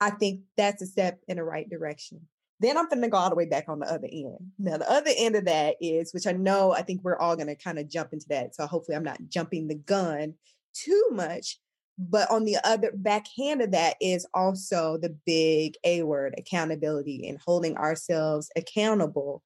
[0.00, 2.20] I think that's a step in the right direction.
[2.60, 4.38] Then I'm going to go all the way back on the other end.
[4.58, 7.48] Now, the other end of that is, which I know I think we're all going
[7.48, 8.54] to kind of jump into that.
[8.54, 10.34] So hopefully I'm not jumping the gun
[10.74, 11.58] too much.
[12.00, 17.38] But on the other backhand of that is also the big A word accountability and
[17.44, 19.42] holding ourselves accountable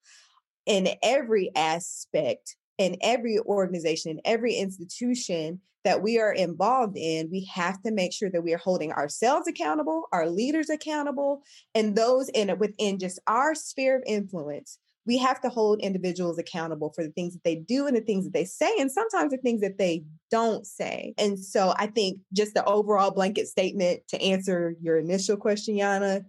[0.66, 7.44] in every aspect in every organization, in every institution that we are involved in, we
[7.52, 11.42] have to make sure that we are holding ourselves accountable, our leaders accountable,
[11.74, 14.78] and those in within just our sphere of influence.
[15.04, 18.24] We have to hold individuals accountable for the things that they do and the things
[18.24, 21.14] that they say, and sometimes the things that they don't say.
[21.18, 26.24] And so I think just the overall blanket statement to answer your initial question, Yana,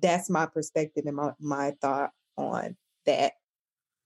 [0.00, 3.32] that's my perspective and my, my thought on that.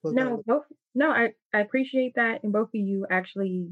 [0.03, 2.43] no, both no, I, I appreciate that.
[2.43, 3.69] And both of you actually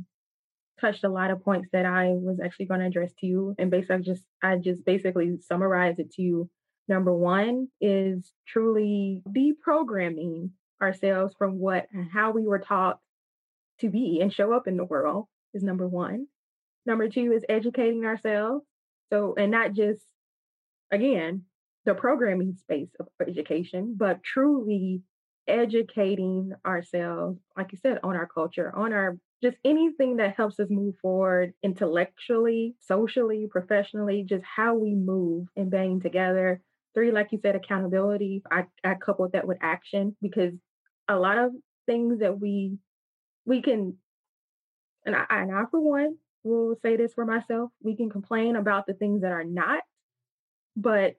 [0.81, 3.55] touched a lot of points that I was actually going to address to you.
[3.59, 6.51] And basically just I just basically summarize it to you.
[6.87, 10.51] Number one is truly deprogramming
[10.81, 12.99] ourselves from what how we were taught
[13.81, 16.27] to be and show up in the world is number one.
[16.87, 18.65] Number two is educating ourselves.
[19.11, 20.03] So, and not just,
[20.91, 21.43] again,
[21.85, 25.03] the programming space of education, but truly
[25.49, 30.69] educating ourselves, like you said, on our culture, on our just anything that helps us
[30.69, 36.61] move forward intellectually, socially, professionally, just how we move and bang together.
[36.95, 38.43] Three, like you said, accountability.
[38.51, 40.53] I, I coupled that with action because
[41.07, 41.53] a lot of
[41.87, 42.79] things that we
[43.47, 43.97] we can
[45.07, 48.87] and I, and I for one will say this for myself, we can complain about
[48.87, 49.81] the things that are not,
[50.77, 51.15] but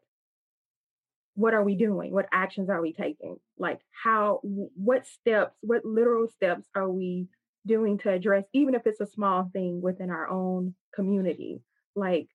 [1.40, 2.12] what are we doing?
[2.12, 3.38] What actions are we taking?
[3.58, 7.28] Like how what steps, what literal steps are we
[7.66, 11.62] doing to address even if it's a small thing within our own community?
[11.96, 12.28] Like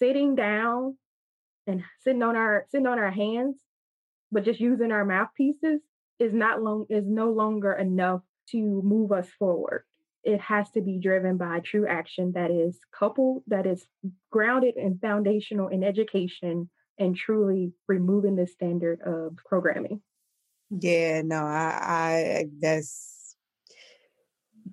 [0.00, 0.96] sitting down
[1.68, 3.56] and sitting on our sitting on our hands
[4.32, 5.80] but just using our mouthpieces
[6.18, 9.84] is not long is no longer enough to move us forward
[10.24, 13.86] it has to be driven by true action that is coupled, that is
[14.30, 20.00] grounded and foundational in education and truly removing the standard of programming.
[20.70, 23.36] Yeah, no, I, I that's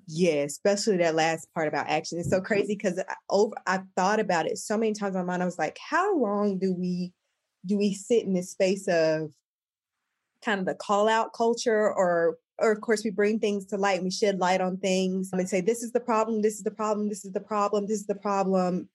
[0.07, 2.19] yeah, especially that last part about action.
[2.19, 2.45] It's so mm-hmm.
[2.45, 5.41] crazy because I over I've thought about it so many times in my mind.
[5.41, 7.13] I was like, how long do we
[7.65, 9.31] do we sit in this space of
[10.43, 13.95] kind of the call out culture or or of course we bring things to light
[13.95, 16.71] and we shed light on things and say this is the problem this is the
[16.71, 18.89] problem this is the problem this is the problem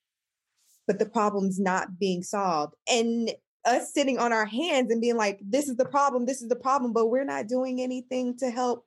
[0.86, 3.30] but the problem's not being solved and
[3.64, 6.56] us sitting on our hands and being like this is the problem this is the
[6.56, 8.84] problem but we're not doing anything to help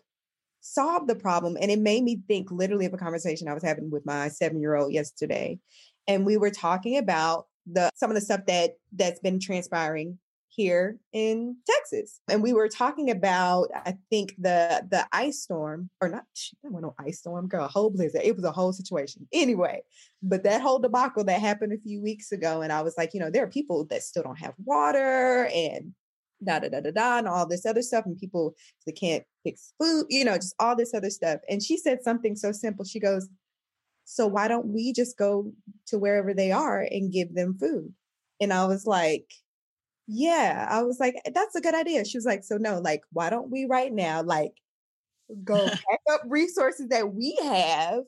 [0.62, 3.90] solve the problem and it made me think literally of a conversation i was having
[3.90, 5.60] with my seven year old yesterday
[6.08, 10.18] and we were talking about the some of the stuff that that's been transpiring
[10.50, 12.20] here in Texas.
[12.30, 16.26] And we were talking about, I think the the ice storm, or not
[16.64, 18.22] that was no ice storm, girl, whole blizzard.
[18.24, 19.28] It was a whole situation.
[19.32, 19.82] Anyway,
[20.22, 22.62] but that whole debacle that happened a few weeks ago.
[22.62, 25.94] And I was like, you know, there are people that still don't have water and
[26.44, 29.74] da da da da da and all this other stuff, and people that can't fix
[29.80, 31.40] food, you know, just all this other stuff.
[31.48, 32.86] And she said something so simple.
[32.86, 33.30] She goes,
[34.06, 35.52] So why don't we just go
[35.88, 37.94] to wherever they are and give them food?
[38.42, 39.32] And I was like,
[40.12, 42.04] yeah, I was like, eh, that's a good idea.
[42.04, 44.54] She was like, so no, like, why don't we right now, like,
[45.44, 48.02] go pack up resources that we have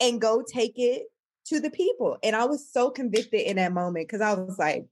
[0.00, 1.02] and go take it
[1.48, 2.16] to the people?
[2.22, 4.86] And I was so convicted in that moment because I was like,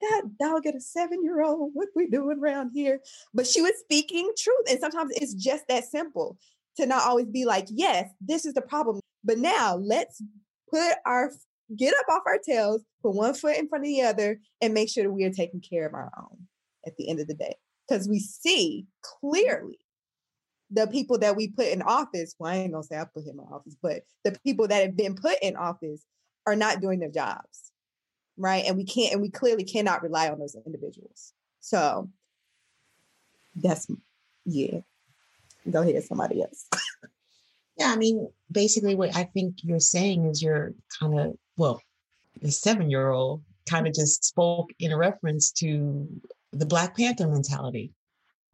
[0.00, 3.00] that dog at a seven year old, what we doing around here?
[3.34, 4.70] But she was speaking truth.
[4.70, 6.38] And sometimes it's just that simple
[6.78, 9.00] to not always be like, yes, this is the problem.
[9.22, 10.22] But now let's
[10.70, 11.30] put our
[11.76, 14.88] get up off our tails, put one foot in front of the other, and make
[14.88, 16.38] sure that we are taking care of our own
[16.86, 17.56] at the end of the day.
[17.88, 19.78] Because we see clearly
[20.70, 23.38] the people that we put in office, well, I ain't gonna say I put him
[23.38, 26.04] in office, but the people that have been put in office
[26.46, 27.72] are not doing their jobs.
[28.36, 28.64] Right.
[28.66, 31.32] And we can't, and we clearly cannot rely on those individuals.
[31.60, 32.10] So
[33.54, 33.86] that's,
[34.44, 34.80] yeah.
[35.70, 36.66] Go ahead, somebody else.
[37.78, 41.80] Yeah, I mean, basically, what I think you're saying is you're kind of, well,
[42.40, 46.08] the seven year old kind of just spoke in reference to
[46.52, 47.92] the Black Panther mentality.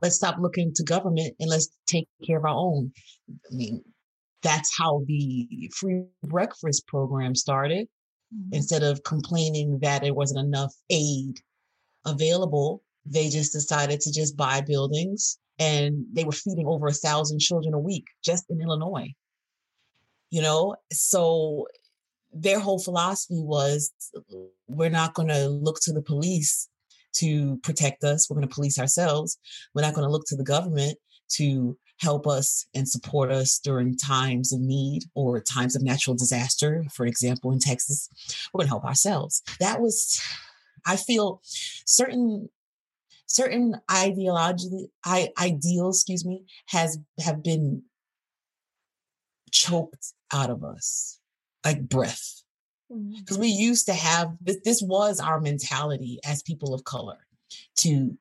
[0.00, 2.92] Let's stop looking to government and let's take care of our own.
[3.30, 3.82] I mean,
[4.42, 7.86] that's how the free breakfast program started.
[8.34, 8.54] Mm-hmm.
[8.54, 11.40] Instead of complaining that there wasn't enough aid
[12.06, 17.40] available, they just decided to just buy buildings and they were feeding over a thousand
[17.40, 19.12] children a week just in Illinois.
[20.30, 21.66] You know, so
[22.32, 23.92] their whole philosophy was
[24.68, 26.68] we're not going to look to the police
[27.14, 28.28] to protect us.
[28.28, 29.38] We're going to police ourselves.
[29.74, 30.96] We're not going to look to the government
[31.30, 36.84] to help us and support us during times of need or times of natural disaster.
[36.92, 38.08] For example, in Texas,
[38.52, 39.42] we're going to help ourselves.
[39.58, 40.20] That was,
[40.86, 42.48] I feel, certain
[43.26, 47.84] certain ideology I, ideals excuse me has have been
[49.52, 51.19] choked out of us
[51.64, 52.42] like breath
[52.88, 53.40] because mm-hmm.
[53.40, 57.18] we used to have this, this was our mentality as people of color
[57.76, 58.16] to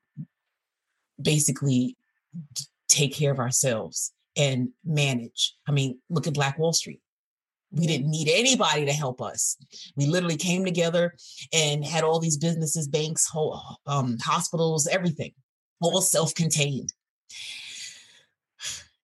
[1.20, 1.96] basically
[2.88, 7.00] take care of ourselves and manage i mean look at black wall street
[7.72, 9.56] we didn't need anybody to help us.
[9.96, 11.14] We literally came together
[11.52, 15.32] and had all these businesses, banks, whole, um, hospitals, everything,
[15.80, 16.92] all self contained.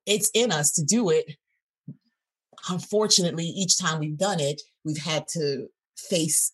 [0.05, 1.37] It's in us to do it.
[2.69, 6.53] Unfortunately, each time we've done it, we've had to face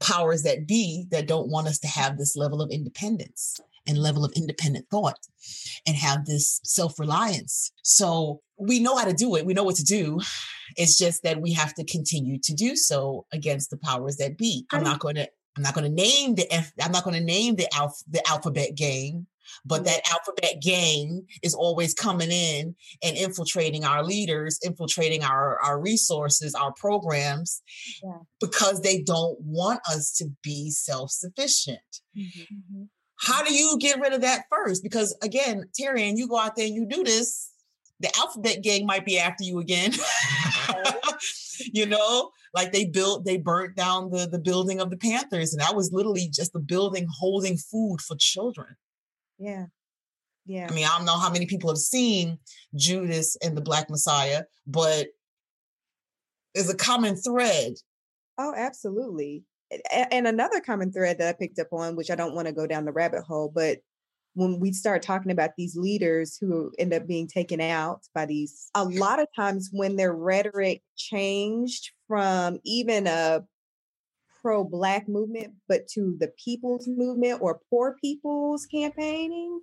[0.00, 4.24] powers that be that don't want us to have this level of independence and level
[4.24, 5.18] of independent thought
[5.86, 7.72] and have this self-reliance.
[7.82, 9.46] So we know how to do it.
[9.46, 10.20] We know what to do.
[10.76, 14.66] It's just that we have to continue to do so against the powers that be.
[14.72, 17.24] I'm not going to I'm not going to name the F, I'm not going to
[17.24, 19.26] name the alph, the alphabet gang,
[19.64, 25.80] but that alphabet gang is always coming in and infiltrating our leaders, infiltrating our our
[25.80, 27.62] resources, our programs
[28.02, 28.18] Yeah.
[28.40, 31.80] because they don't want us to be self-sufficient.
[32.16, 32.88] Mhm.
[33.16, 34.82] How do you get rid of that first?
[34.82, 37.50] Because again, Terry, and you go out there and you do this,
[38.00, 39.92] the alphabet gang might be after you again.
[41.72, 45.60] you know, like they built, they burnt down the the building of the Panthers, and
[45.60, 48.76] that was literally just the building holding food for children.
[49.42, 49.66] Yeah.
[50.46, 50.68] Yeah.
[50.70, 52.38] I mean, I don't know how many people have seen
[52.74, 55.08] Judas and the Black Messiah, but
[56.54, 57.74] there's a common thread.
[58.38, 59.44] Oh, absolutely.
[59.90, 62.66] And another common thread that I picked up on, which I don't want to go
[62.66, 63.78] down the rabbit hole, but
[64.34, 68.70] when we start talking about these leaders who end up being taken out by these,
[68.74, 73.42] a lot of times when their rhetoric changed from even a
[74.42, 79.60] pro black movement, but to the people's movement or poor people's campaigning,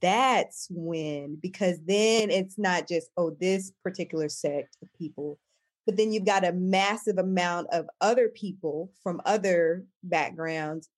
[0.00, 5.38] that's when, because then it's not just, oh, this particular sect of people,
[5.86, 10.88] but then you've got a massive amount of other people from other backgrounds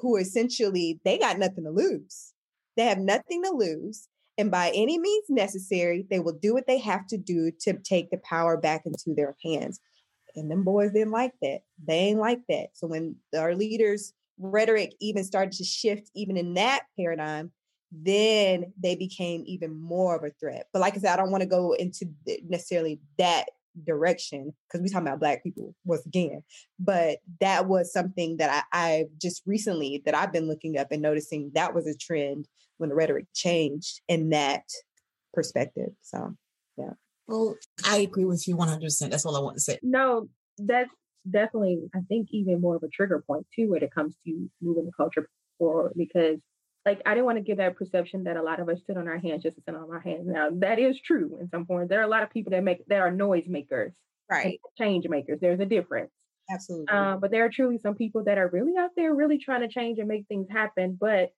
[0.00, 2.32] who essentially they got nothing to lose.
[2.76, 4.08] They have nothing to lose.
[4.38, 8.10] And by any means necessary, they will do what they have to do to take
[8.10, 9.80] the power back into their hands.
[10.36, 11.60] And them boys didn't like that.
[11.84, 12.68] They ain't like that.
[12.74, 17.52] So when our leaders' rhetoric even started to shift, even in that paradigm,
[17.90, 20.66] then they became even more of a threat.
[20.72, 22.06] But like I said, I don't want to go into
[22.48, 23.46] necessarily that
[23.84, 26.42] direction because we're talking about black people once again.
[26.78, 31.02] But that was something that I, I just recently that I've been looking up and
[31.02, 34.64] noticing that was a trend when the rhetoric changed in that
[35.32, 35.90] perspective.
[36.02, 36.34] So
[37.28, 39.10] Well, I agree with you 100%.
[39.10, 39.78] That's all I want to say.
[39.82, 40.90] No, that's
[41.28, 44.86] definitely, I think, even more of a trigger point too when it comes to moving
[44.86, 45.92] the culture forward.
[45.96, 46.38] Because,
[46.84, 49.08] like, I didn't want to give that perception that a lot of us sit on
[49.08, 50.26] our hands just to sit on our hands.
[50.26, 51.90] Now, that is true in some points.
[51.90, 53.92] There are a lot of people that make that are noise makers,
[54.30, 55.38] right, change makers.
[55.40, 56.10] There's a difference.
[56.50, 56.86] absolutely.
[56.88, 59.68] Um, but there are truly some people that are really out there, really trying to
[59.68, 60.96] change and make things happen.
[61.00, 61.30] But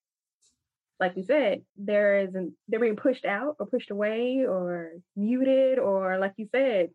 [1.00, 6.18] like you said, there isn't they're being pushed out or pushed away or muted or
[6.18, 6.90] like you said,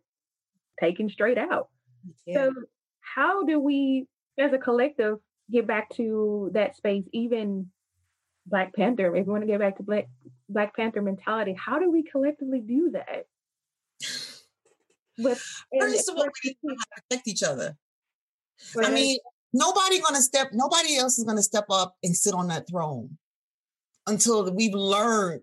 [0.80, 1.68] taken straight out.
[2.26, 2.34] yeah.
[2.46, 2.54] So
[3.00, 4.06] how do we
[4.38, 5.18] as a collective
[5.50, 7.70] get back to that space, even
[8.46, 10.06] Black Panther, if we want to get back to Black
[10.48, 13.24] Black Panther mentality, how do we collectively do that?
[15.16, 15.42] With
[15.80, 17.76] First of all, we need to know how to protect each other.
[18.74, 19.18] with- I mean,
[19.52, 23.16] nobody gonna step, nobody else is gonna step up and sit on that throne
[24.06, 25.42] until we've learned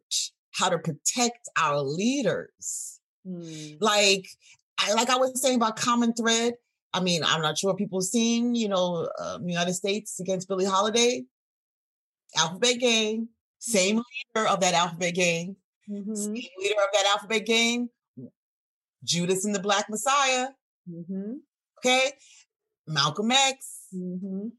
[0.52, 3.00] how to protect our leaders.
[3.28, 4.28] Mm, Like,
[4.78, 6.54] I, like I was saying about common thread.
[6.94, 11.24] I mean, I'm not sure people seen, you know, um, United States against Billie Holiday,
[12.36, 13.98] Alphabet Gang, same
[14.36, 15.56] leader of that Alphabet Gang,
[15.90, 17.90] mhm, same leader of that Alphabet Gang,
[19.04, 20.48] Judas and the Black Messiah.
[20.90, 21.40] mhm,
[21.78, 22.12] Okay,
[22.88, 24.52] Malcolm X, mhm,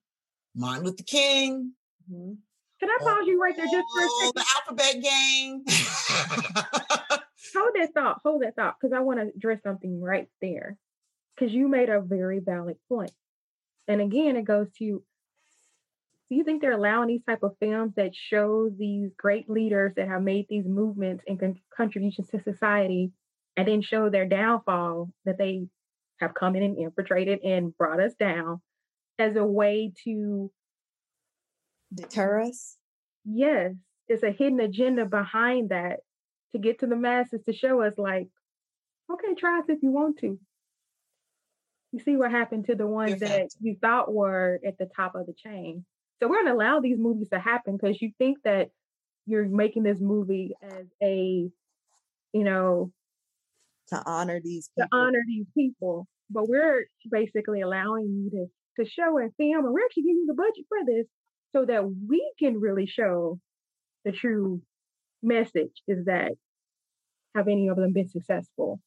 [0.55, 1.73] Martin Luther King,
[2.11, 2.38] mhm.
[2.83, 4.33] Can I oh, pause you right there just for a all second?
[4.35, 5.64] the Alphabet Gang.
[7.55, 8.21] Hold that thought.
[8.25, 10.77] Hold that thought, because I want to address something right there.
[11.37, 13.12] Because you made a very valid point.
[13.87, 18.16] And again, it goes to: Do you think they're allowing these type of films that
[18.16, 23.12] show these great leaders that have made these movements and con- contributions to society,
[23.57, 25.68] and then show their downfall that they
[26.18, 28.61] have come in and infiltrated and brought us down,
[29.21, 30.51] as a way to
[31.95, 32.77] Deter us.
[33.25, 33.75] yes,
[34.09, 36.01] it's a hidden agenda behind that
[36.53, 38.29] to get to the masses to show us like,
[39.11, 40.39] okay, try us if you want to.
[41.93, 45.27] You see what happened to the ones that you thought were at the top of
[45.27, 45.85] the chain.
[46.21, 48.71] So we're gonna allow these movies to happen because you think that
[49.27, 51.51] you're making this movie as a,
[52.33, 52.93] you know,
[53.89, 54.99] to honor these to people.
[54.99, 56.07] honor these people.
[56.31, 58.47] But we're basically allowing you to
[58.83, 61.07] to show and film, and we're actually giving you the budget for this
[61.53, 63.38] so that we can really show
[64.05, 64.63] the true
[65.23, 66.33] message is that
[67.35, 68.81] have any of them been successful?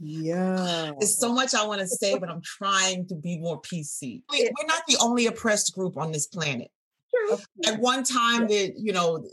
[0.00, 0.92] Yeah.
[0.98, 4.22] There's so much I want to say, but I'm trying to be more PC.
[4.30, 6.70] We- We're not the only oppressed group on this planet.
[7.10, 7.38] True.
[7.66, 9.24] At one time, that you know,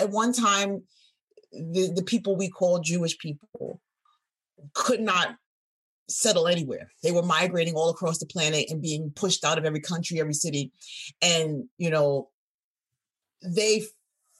[0.00, 0.82] at one time,
[1.52, 3.80] the, the people we call Jewish people
[4.72, 5.36] could not
[6.08, 6.90] settle anywhere.
[7.02, 10.34] They were migrating all across the planet and being pushed out of every country, every
[10.34, 10.72] city.
[11.22, 12.30] And, you know,
[13.42, 13.84] they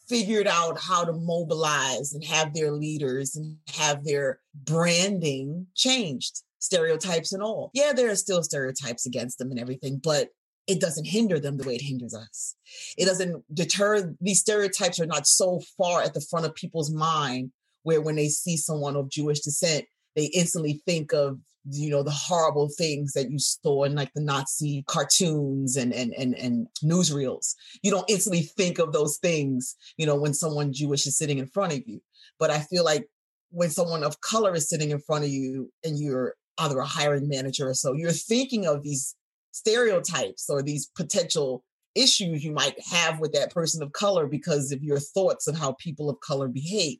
[0.08, 7.32] figured out how to mobilize and have their leaders and have their branding changed, stereotypes
[7.32, 7.70] and all.
[7.72, 10.28] Yeah, there are still stereotypes against them and everything, but
[10.66, 12.56] it doesn't hinder them the way it hinders us.
[12.96, 17.52] It doesn't deter, these stereotypes are not so far at the front of people's mind
[17.82, 19.84] where when they see someone of Jewish descent,
[20.14, 21.38] they instantly think of
[21.70, 26.12] you know the horrible things that you saw in like the Nazi cartoons and and
[26.14, 27.54] and and newsreels.
[27.82, 31.46] You don't instantly think of those things, you know, when someone Jewish is sitting in
[31.46, 32.00] front of you.
[32.38, 33.06] But I feel like
[33.50, 37.28] when someone of color is sitting in front of you and you're either a hiring
[37.28, 39.14] manager or so, you're thinking of these
[39.52, 44.82] stereotypes or these potential issues you might have with that person of color because of
[44.82, 46.98] your thoughts of how people of color behave.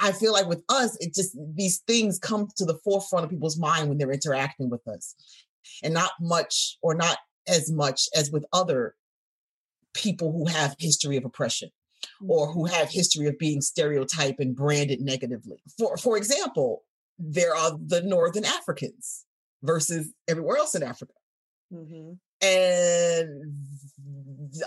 [0.00, 3.58] I feel like with us, it just these things come to the forefront of people's
[3.58, 5.14] mind when they're interacting with us,
[5.82, 8.94] and not much or not as much as with other
[9.92, 11.70] people who have history of oppression
[12.26, 15.58] or who have history of being stereotyped and branded negatively.
[15.78, 16.84] For for example,
[17.18, 19.24] there are the Northern Africans
[19.62, 21.14] versus everywhere else in Africa.
[21.72, 22.14] Mm-hmm.
[22.44, 23.54] And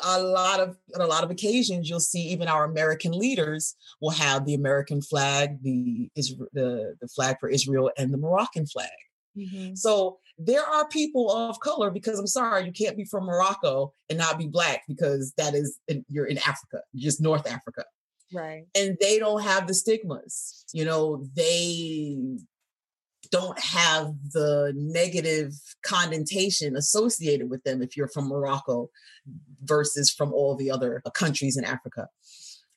[0.03, 4.11] a lot of on a lot of occasions you'll see even our american leaders will
[4.11, 8.89] have the american flag the the, the flag for israel and the moroccan flag.
[9.37, 9.75] Mm-hmm.
[9.75, 14.17] so there are people of color because i'm sorry you can't be from morocco and
[14.17, 17.85] not be black because that is in, you're in africa just north africa.
[18.33, 18.65] Right.
[18.75, 22.17] And they don't have the stigmas you know they
[23.31, 25.53] don't have the negative
[25.83, 28.89] connotation associated with them if you're from Morocco
[29.63, 32.07] versus from all the other uh, countries in Africa.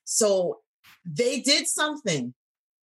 [0.05, 0.59] So
[1.05, 2.35] they did something,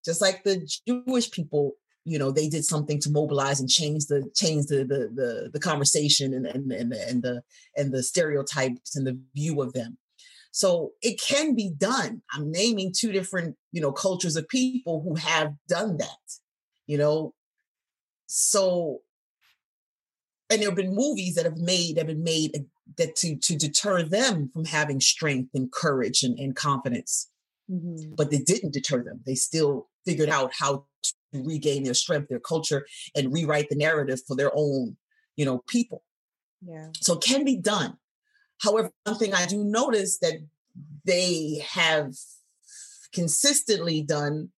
[0.06, 1.74] just like the Jewish people.
[2.06, 5.60] You know, they did something to mobilize and change the change the the the, the
[5.60, 7.42] conversation and and and the, and the
[7.76, 9.98] and the stereotypes and the view of them.
[10.52, 12.24] So it can be done.
[12.34, 16.08] I'm naming two different, you know, cultures of people who have done that.
[16.88, 17.34] You know,
[18.28, 19.00] so
[20.50, 22.66] and there have been movies that have made have been made
[22.98, 27.30] that to to deter them from having strength and courage and, and confidence.
[27.70, 28.16] Mm-hmm.
[28.16, 29.20] but they didn't deter them.
[29.26, 34.22] They still figured out how to regain their strength their culture and rewrite the narrative
[34.26, 34.96] for their own
[35.36, 36.02] you know people.
[36.66, 36.88] Yeah.
[36.96, 37.98] So it can be done.
[38.62, 40.36] However one thing i do notice that
[41.06, 42.14] they have
[43.12, 44.50] consistently done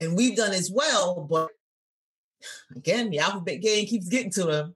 [0.00, 1.50] and we've done as well but
[2.76, 4.74] again, the alphabet game keeps getting to them.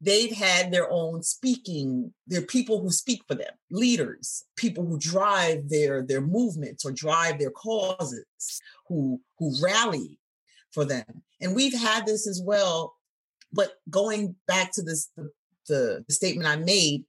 [0.00, 2.14] They've had their own speaking.
[2.26, 7.38] They're people who speak for them, leaders, people who drive their their movements or drive
[7.38, 8.24] their causes,
[8.86, 10.18] who who rally
[10.72, 11.22] for them.
[11.40, 12.94] And we've had this as well.
[13.52, 17.04] But going back to this, the, the, statement I made,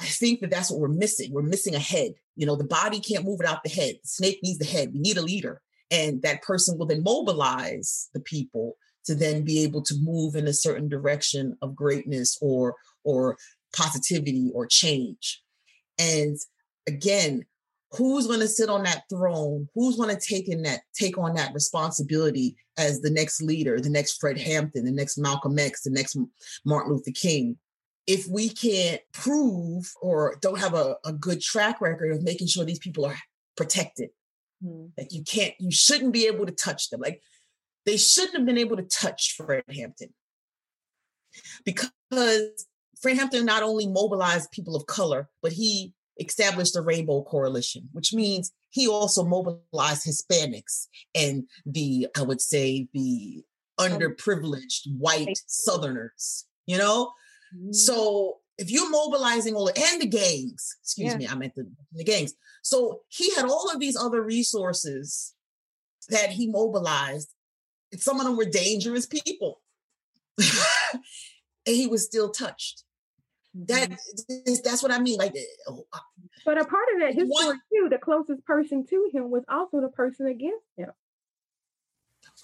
[0.00, 1.32] I think that that's what we're missing.
[1.32, 2.12] We're missing a head.
[2.36, 3.96] You know, the body can't move without the head.
[4.02, 4.92] The snake needs the head.
[4.92, 5.62] We need a leader.
[5.90, 8.76] And that person will then mobilize the people
[9.06, 12.74] to then be able to move in a certain direction of greatness or
[13.04, 13.36] or
[13.74, 15.42] positivity or change.
[15.98, 16.36] And
[16.86, 17.44] again
[17.92, 19.68] who's going to sit on that throne?
[19.74, 23.90] Who's going to take in that take on that responsibility as the next leader the
[23.90, 26.16] next fred hampton the next malcolm x the next
[26.64, 27.56] martin luther king?
[28.06, 32.64] If we can't prove or don't have a, a good track record of making sure
[32.64, 33.16] these people are
[33.56, 34.10] protected.
[34.62, 34.86] Hmm.
[34.96, 37.00] like you can't you shouldn't be able to touch them.
[37.00, 37.22] Like
[37.88, 40.10] they shouldn't have been able to touch Fred Hampton
[41.64, 41.90] because
[43.00, 48.12] Fred Hampton not only mobilized people of color, but he established the Rainbow Coalition, which
[48.12, 53.42] means he also mobilized Hispanics and the, I would say, the
[53.80, 57.12] underprivileged white Southerners, you know?
[57.56, 57.72] Mm-hmm.
[57.72, 61.16] So if you're mobilizing all and the gangs, excuse yeah.
[61.16, 62.34] me, I meant the, the gangs.
[62.62, 65.32] So he had all of these other resources
[66.10, 67.32] that he mobilized
[67.96, 69.60] some of them were dangerous people.
[70.38, 72.84] and he was still touched.
[73.54, 74.54] That mm-hmm.
[74.62, 75.18] that's what I mean.
[75.18, 75.34] Like,
[75.66, 75.84] oh,
[76.44, 79.80] but a part of that history one, too, the closest person to him was also
[79.80, 80.90] the person against him.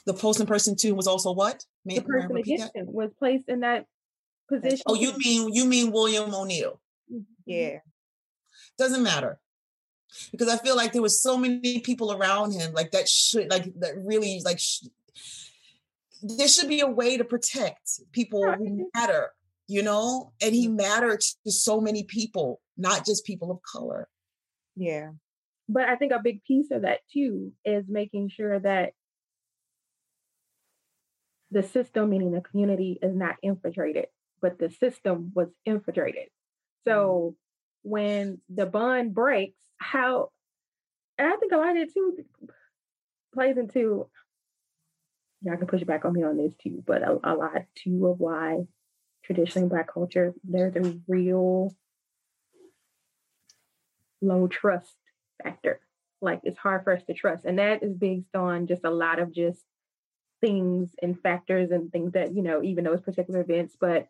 [0.07, 1.65] The closest person to him was also what?
[1.85, 2.81] May, the person against that?
[2.81, 3.87] him was placed in that
[4.49, 4.83] position.
[4.87, 6.81] Oh, you mean you mean William O'Neal?
[7.13, 7.23] Mm-hmm.
[7.47, 7.79] Yeah.
[8.79, 9.39] Doesn't matter
[10.31, 13.73] because I feel like there was so many people around him, like that should like
[13.81, 14.85] that really like sh-
[16.23, 19.31] there should be a way to protect people who matter,
[19.67, 20.33] you know?
[20.43, 20.77] And he mm-hmm.
[20.77, 24.09] mattered to so many people, not just people of color.
[24.77, 25.11] Yeah.
[25.69, 28.93] But I think a big piece of that too is making sure that
[31.51, 34.07] the system, meaning the community, is not infiltrated,
[34.41, 36.29] but the system was infiltrated.
[36.87, 37.37] So
[37.83, 40.31] when the bond breaks, how
[41.19, 42.25] and I think a lot of it too
[43.33, 44.09] plays into
[45.45, 48.19] y'all can push back on me on this too, but a, a lot too of
[48.19, 48.65] why
[49.25, 51.75] traditionally black culture, there's a real
[54.21, 54.97] low trust
[55.43, 55.81] factor.
[56.21, 57.45] Like it's hard for us to trust.
[57.45, 59.61] And that is based on just a lot of just
[60.41, 64.09] things and factors and things that, you know, even those particular events, but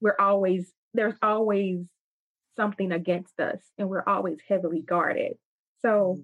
[0.00, 1.86] we're always, there's always
[2.56, 5.36] something against us and we're always heavily guarded.
[5.82, 6.22] So, mm-hmm.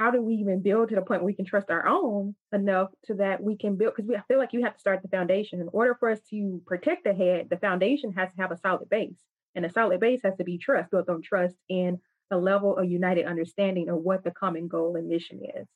[0.00, 2.88] How do we even build to the point where we can trust our own enough
[3.04, 3.92] to that we can build?
[3.94, 5.60] Because we I feel like you have to start the foundation.
[5.60, 8.88] In order for us to protect the head, the foundation has to have a solid
[8.88, 9.20] base.
[9.54, 11.98] And a solid base has to be trust, built on trust and
[12.30, 15.66] a level of united understanding of what the common goal and mission is.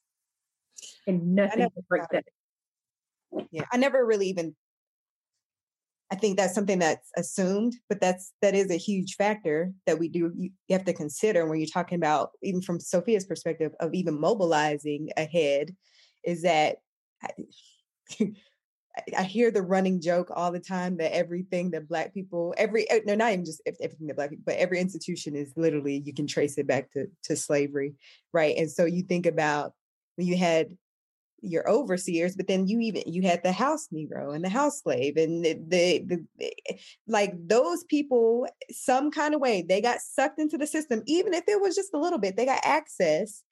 [1.07, 2.25] And nothing can break that.
[3.51, 4.57] Yeah, I never really even
[6.11, 10.09] I think that's something that's assumed, but that's that is a huge factor that we
[10.09, 14.21] do you, have to consider when you're talking about even from Sophia's perspective of even
[14.21, 15.75] mobilizing ahead
[16.25, 16.77] is that
[18.21, 22.89] I, I hear the running joke all the time that everything that black people every
[22.91, 26.15] eh, no not even just everything that black people but every institution is literally you
[26.15, 27.95] can trace it back to to slavery
[28.35, 28.57] right?
[28.59, 29.73] And so you think about
[30.17, 30.77] when you had
[31.45, 35.17] your overseers, but then you even you had the house Negro and the house slave
[35.17, 36.25] and the, the, the
[36.69, 36.77] eh,
[37.07, 41.45] like those people some kind of way they got sucked into the system, even if
[41.49, 43.43] it was just a little bit, they got access.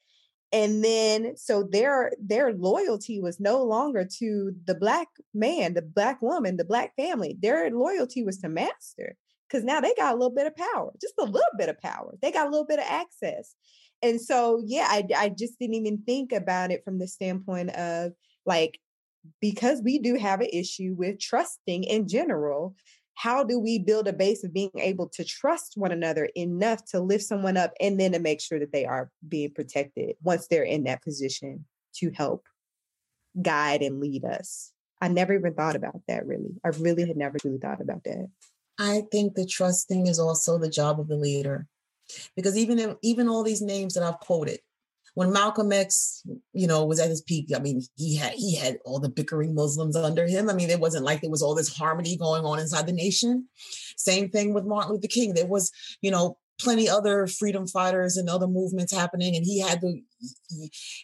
[0.54, 6.20] And then so their their loyalty was no longer to the black man, the black
[6.20, 7.36] woman, the black family.
[7.40, 9.16] Their loyalty was to master
[9.48, 12.14] because now they got a little bit of power, just a little bit of power.
[12.20, 13.54] They got a little bit of access
[14.02, 18.12] and so yeah I, I just didn't even think about it from the standpoint of
[18.46, 18.78] like
[19.40, 22.74] because we do have an issue with trusting in general
[23.14, 27.00] how do we build a base of being able to trust one another enough to
[27.00, 30.62] lift someone up and then to make sure that they are being protected once they're
[30.62, 32.46] in that position to help
[33.40, 34.72] guide and lead us?
[35.00, 36.54] I never even thought about that really.
[36.64, 38.28] I really had never really thought about that.
[38.78, 41.66] I think the trusting is also the job of the leader
[42.36, 44.60] because even in, even all these names that I've quoted,
[45.14, 48.78] when Malcolm X, you know, was at his peak, I mean, he had he had
[48.84, 50.48] all the bickering Muslims under him.
[50.48, 53.48] I mean, it wasn't like there was all this harmony going on inside the nation.
[53.96, 55.34] Same thing with Martin Luther King.
[55.34, 59.80] There was, you know, plenty other freedom fighters and other movements happening, and he had
[59.82, 60.00] to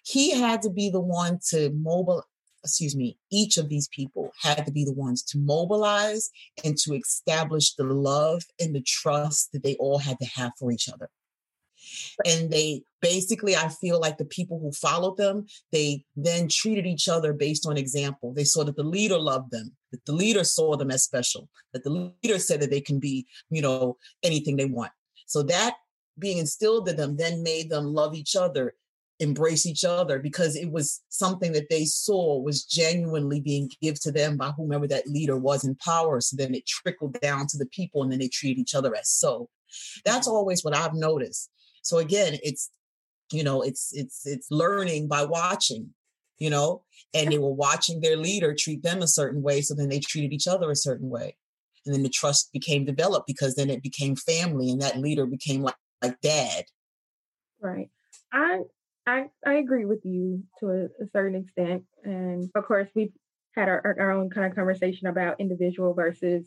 [0.05, 2.25] he had to be the one to mobile
[2.65, 6.31] excuse me, each of these people had to be the ones to mobilize
[6.65, 10.71] and to establish the love and the trust that they all had to have for
[10.71, 11.09] each other.
[12.27, 17.09] And they basically, I feel like the people who followed them, they then treated each
[17.09, 18.35] other based on example.
[18.35, 21.85] They saw that the leader loved them, that the leader saw them as special, that
[21.85, 24.93] the leader said that they can be, you know, anything they want.
[25.27, 25.75] So that
[26.19, 28.75] being instilled in them then made them love each other
[29.21, 34.13] embrace each other because it was something that they saw was genuinely being given to
[34.13, 36.21] them by whomever that leader was in power.
[36.21, 39.09] So then it trickled down to the people and then they treat each other as
[39.09, 39.49] so.
[40.05, 40.37] That's mm-hmm.
[40.37, 41.51] always what I've noticed.
[41.83, 42.71] So again, it's
[43.33, 45.91] you know, it's it's it's learning by watching,
[46.39, 49.61] you know, and they were watching their leader treat them a certain way.
[49.61, 51.37] So then they treated each other a certain way.
[51.85, 55.63] And then the trust became developed because then it became family and that leader became
[55.63, 56.65] like, like dad.
[57.61, 57.91] Right.
[58.33, 58.61] I
[59.09, 61.85] I, I agree with you to a, a certain extent.
[62.05, 63.13] And of course, we've
[63.55, 66.45] had our, our own kind of conversation about individual versus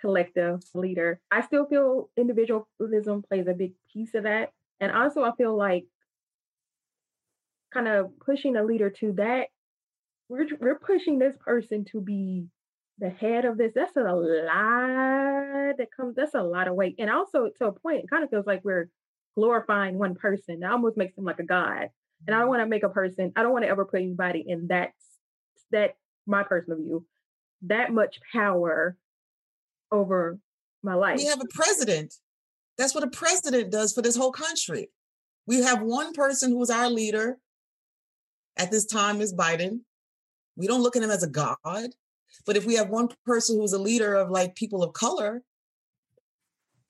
[0.00, 1.20] collective leader.
[1.30, 4.50] I still feel individualism plays a big piece of that.
[4.80, 5.84] And also, I feel like
[7.72, 9.46] kind of pushing a leader to that,
[10.28, 12.46] we're, we're pushing this person to be
[12.98, 13.72] the head of this.
[13.76, 16.96] That's a lot that comes, that's a lot of weight.
[16.98, 18.88] And also, to a point, it kind of feels like we're
[19.36, 20.60] glorifying one person.
[20.60, 21.88] That almost makes them like a god.
[22.26, 22.48] And I don't mm-hmm.
[22.48, 24.92] want to make a person, I don't want to ever put anybody in that
[25.70, 27.06] that my personal view,
[27.62, 28.96] that much power
[29.90, 30.38] over
[30.82, 31.16] my life.
[31.16, 32.14] We have a president.
[32.78, 34.90] That's what a president does for this whole country.
[35.46, 37.38] We have one person who is our leader.
[38.56, 39.80] At this time is Biden.
[40.56, 41.58] We don't look at him as a god.
[42.46, 45.42] But if we have one person who's a leader of like people of color,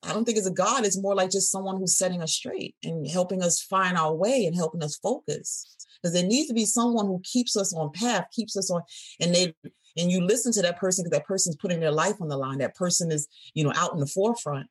[0.03, 0.85] I don't think it's a God.
[0.85, 4.47] It's more like just someone who's setting us straight and helping us find our way
[4.47, 5.77] and helping us focus.
[6.03, 8.83] Because there needs to be someone who keeps us on path, keeps us on,
[9.21, 9.55] and they
[9.97, 12.59] and you listen to that person because that person's putting their life on the line.
[12.59, 14.69] That person is, you know, out in the forefront.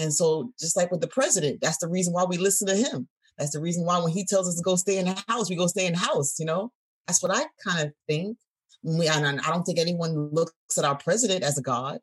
[0.00, 3.08] And so, just like with the president, that's the reason why we listen to him.
[3.38, 5.56] That's the reason why when he tells us to go stay in the house, we
[5.56, 6.38] go stay in the house.
[6.38, 6.72] You know,
[7.06, 8.38] that's what I kind of think.
[8.82, 12.00] We, and I don't think anyone looks at our president as a god,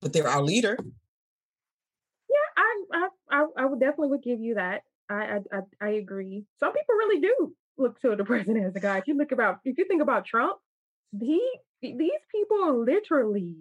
[0.00, 0.78] but they're our leader.
[3.32, 4.82] I, I would definitely would give you that.
[5.08, 6.44] I, I I agree.
[6.60, 8.98] Some people really do look to the president as a guy.
[8.98, 10.58] If you look about if you think about Trump,
[11.18, 11.40] he
[11.80, 13.56] these people literally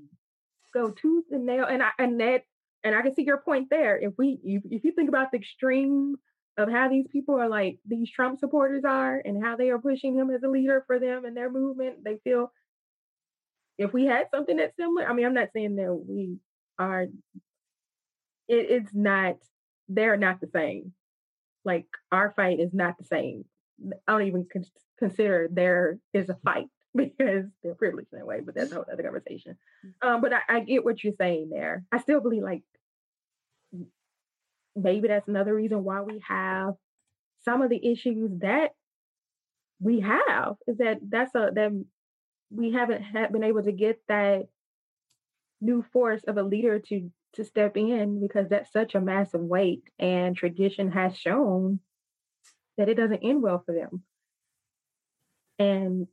[0.73, 2.43] go tooth and nail and I and that
[2.83, 3.97] and I can see your point there.
[3.97, 6.15] If we if, if you think about the extreme
[6.57, 10.15] of how these people are like these Trump supporters are and how they are pushing
[10.15, 12.51] him as a leader for them and their movement, they feel
[13.77, 16.37] if we had something that's similar, I mean, I'm not saying that we
[16.77, 17.09] are, it,
[18.47, 19.37] it's not,
[19.93, 20.93] they're not the same.
[21.63, 23.45] Like our fight is not the same.
[24.07, 24.65] I don't even con-
[24.99, 28.85] consider there is a fight because they're privileged in that way, but that's a whole
[28.91, 29.57] other conversation.
[29.85, 30.07] Mm.
[30.07, 31.83] Um, but I, I get what you're saying there.
[31.91, 32.63] I still believe like
[34.75, 36.75] maybe that's another reason why we have
[37.43, 38.71] some of the issues that
[39.79, 41.71] we have is that that's a that
[42.51, 44.43] we haven't had been able to get that
[45.59, 49.83] new force of a leader to to step in because that's such a massive weight
[49.99, 51.79] and tradition has shown
[52.77, 54.03] that it doesn't end well for them
[55.59, 56.07] and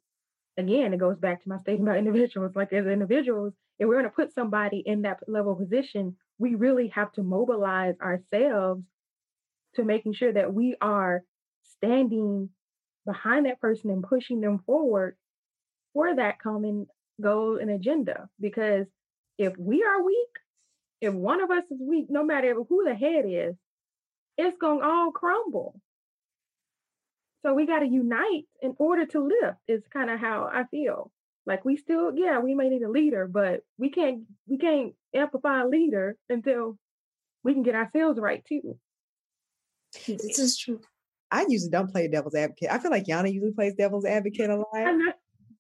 [0.57, 4.05] again it goes back to my statement about individuals like as individuals if we're going
[4.05, 8.85] to put somebody in that level position we really have to mobilize ourselves
[9.75, 11.23] to making sure that we are
[11.62, 12.49] standing
[13.07, 15.16] behind that person and pushing them forward
[15.93, 16.87] for that common
[17.21, 18.29] goal and agenda.
[18.41, 18.87] Because
[19.39, 20.29] if we are weak,
[21.01, 23.55] if one of us is weak, no matter who the head is,
[24.37, 25.81] it's going to all crumble.
[27.43, 31.11] So we got to unite in order to lift, is kind of how I feel.
[31.47, 35.63] Like we still, yeah, we may need a leader, but we can't we can't amplify
[35.63, 36.77] a leader until
[37.43, 38.79] we can get ourselves right too.
[40.07, 40.81] This is true.
[41.31, 42.71] I usually don't play devil's advocate.
[42.71, 44.67] I feel like Yana usually plays devil's advocate a lot.
[44.75, 44.85] but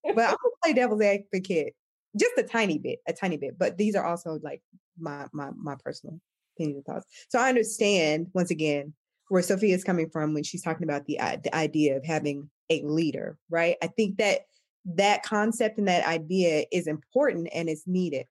[0.04, 1.74] I'm gonna play devil's advocate
[2.16, 3.58] just a tiny bit, a tiny bit.
[3.58, 4.62] But these are also like
[4.98, 6.20] my my my personal
[6.56, 7.06] opinions and thoughts.
[7.28, 8.94] So I understand once again
[9.28, 12.50] where Sophia is coming from when she's talking about the uh, the idea of having
[12.70, 13.76] a leader, right?
[13.82, 14.42] I think that
[14.84, 18.26] that concept and that idea is important and is needed.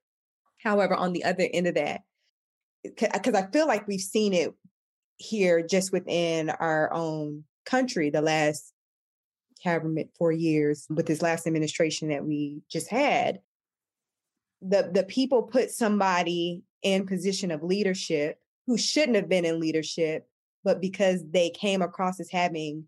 [0.62, 2.02] However, on the other end of that,
[2.82, 4.52] because I feel like we've seen it
[5.18, 8.72] here just within our own country the last
[9.64, 13.40] however four years with this last administration that we just had
[14.60, 20.28] the the people put somebody in position of leadership who shouldn't have been in leadership
[20.64, 22.86] but because they came across as having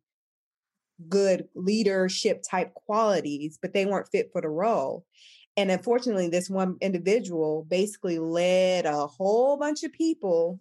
[1.09, 5.05] good leadership type qualities, but they weren't fit for the role.
[5.57, 10.61] And unfortunately, this one individual basically led a whole bunch of people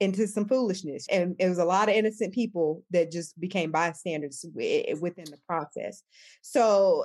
[0.00, 1.06] into some foolishness.
[1.10, 6.02] And it was a lot of innocent people that just became bystanders within the process.
[6.42, 7.04] So,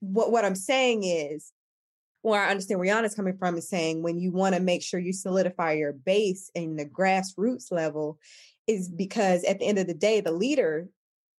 [0.00, 1.52] what, what I'm saying is,
[2.22, 5.00] where I understand where Yana's coming from is saying when you want to make sure
[5.00, 8.18] you solidify your base in the grassroots level,
[8.66, 10.88] is because at the end of the day, the leader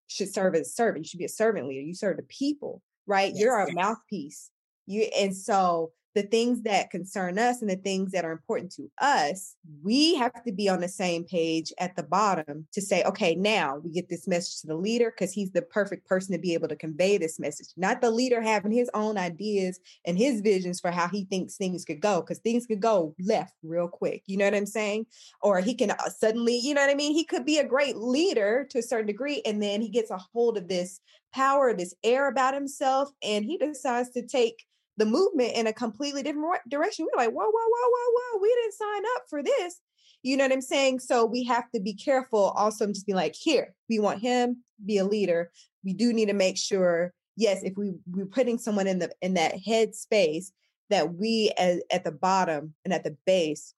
[0.08, 1.06] should serve as a servant.
[1.06, 1.82] You should be a servant leader.
[1.82, 3.32] You serve the people, right?
[3.32, 4.50] Yes, You're our mouthpiece.
[4.88, 8.91] You and so the things that concern us and the things that are important to
[8.99, 13.36] us, we have to be on the same page at the bottom to say, okay,
[13.36, 16.53] now we get this message to the leader because he's the perfect person to be
[16.53, 17.68] able to convey this message.
[17.78, 21.86] Not the leader having his own ideas and his visions for how he thinks things
[21.86, 24.24] could go, because things could go left real quick.
[24.26, 25.05] You know what I'm saying?
[25.41, 27.14] Or he can uh, suddenly, you know what I mean?
[27.14, 30.20] He could be a great leader to a certain degree, and then he gets a
[30.34, 30.99] hold of this
[31.34, 34.66] power, this air about himself, and he decides to take
[34.98, 37.06] the movement in a completely different direction.
[37.06, 39.80] We're like, whoa, whoa, whoa, whoa, whoa, we didn't sign up for this.
[40.24, 41.00] You know what I'm saying?
[41.00, 44.98] So we have to be careful also just be like, here, we want him be
[44.98, 45.52] a leader.
[45.84, 49.36] We do need to make sure, yes, if we we're putting someone in the in
[49.36, 50.52] that head space,
[50.89, 53.74] that we as, at the bottom and at the base,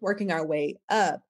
[0.00, 1.22] working our way up,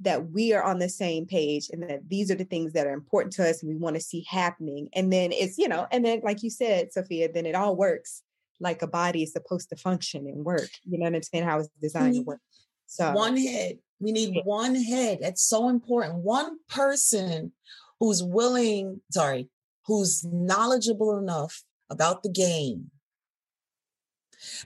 [0.00, 2.92] that we are on the same page and that these are the things that are
[2.92, 4.88] important to us and we want to see happening.
[4.92, 8.22] And then it's, you know, and then like you said, Sophia, then it all works
[8.60, 10.68] like a body is supposed to function and work.
[10.84, 11.44] You know what I'm saying?
[11.44, 12.40] How it's designed to work.
[12.86, 13.78] So one head.
[14.00, 15.18] We need one head.
[15.20, 16.16] That's so important.
[16.16, 17.52] One person
[18.00, 19.48] who's willing, sorry,
[19.86, 22.90] who's knowledgeable enough about the game.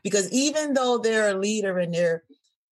[0.02, 2.24] Because even though they're a leader and they're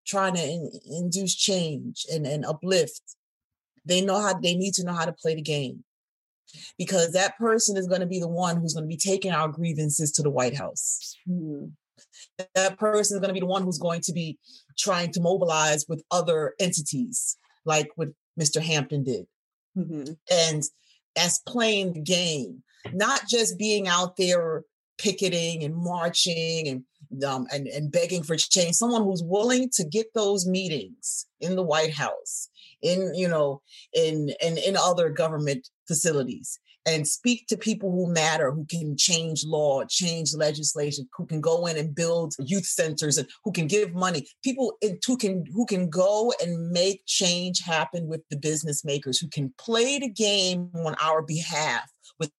[0.06, 3.16] trying to in, induce change and, and uplift,
[3.86, 5.84] they know how they need to know how to play the game
[6.78, 9.48] because that person is going to be the one who's going to be taking our
[9.48, 11.16] grievances to the White House.
[11.28, 11.66] Mm-hmm.
[12.54, 14.38] That person is going to be the one who's going to be
[14.78, 18.08] trying to mobilize with other entities, like what
[18.40, 18.60] Mr.
[18.60, 19.26] Hampton did.
[19.76, 20.12] Mm-hmm.
[20.30, 20.62] And
[21.16, 24.64] as playing the game, not just being out there
[24.98, 26.84] picketing and marching and
[27.26, 28.76] um, and and begging for change.
[28.76, 32.48] Someone who's willing to get those meetings in the White House,
[32.82, 38.50] in you know, in in in other government facilities, and speak to people who matter,
[38.52, 43.28] who can change law, change legislation, who can go in and build youth centers, and
[43.44, 44.26] who can give money.
[44.42, 44.72] People
[45.06, 49.52] who can who can go and make change happen with the business makers, who can
[49.58, 52.32] play the game on our behalf with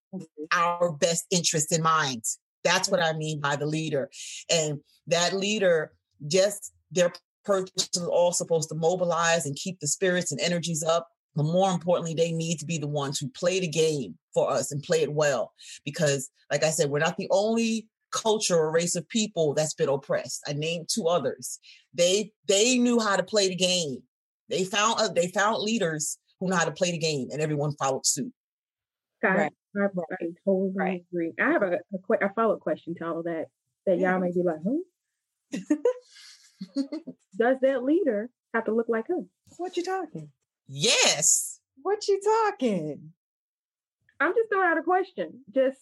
[0.52, 2.24] our best interest in mind.
[2.64, 4.10] That's what I mean by the leader,
[4.50, 5.92] and that leader
[6.26, 7.12] just their
[7.48, 12.14] is all supposed to mobilize and keep the spirits and energies up but more importantly,
[12.14, 15.12] they need to be the ones who play the game for us and play it
[15.12, 15.52] well.
[15.84, 19.88] Because, like I said, we're not the only culture or race of people that's been
[19.88, 20.42] oppressed.
[20.46, 21.58] I named two others.
[21.94, 24.02] They they knew how to play the game.
[24.48, 27.74] They found uh, they found leaders who know how to play the game, and everyone
[27.76, 28.32] followed suit.
[29.22, 29.52] Right.
[29.76, 31.04] I, I, I totally right.
[31.10, 31.32] agree.
[31.40, 33.46] I have a, a, a follow up question to all of that.
[33.86, 34.22] That y'all mm-hmm.
[34.22, 34.84] may be like, who?
[37.36, 39.24] Does that leader have to look like us?
[39.58, 40.30] What you talking?
[40.68, 41.58] Yes.
[41.82, 43.12] What you talking?
[44.20, 45.78] I'm just throwing out a question, just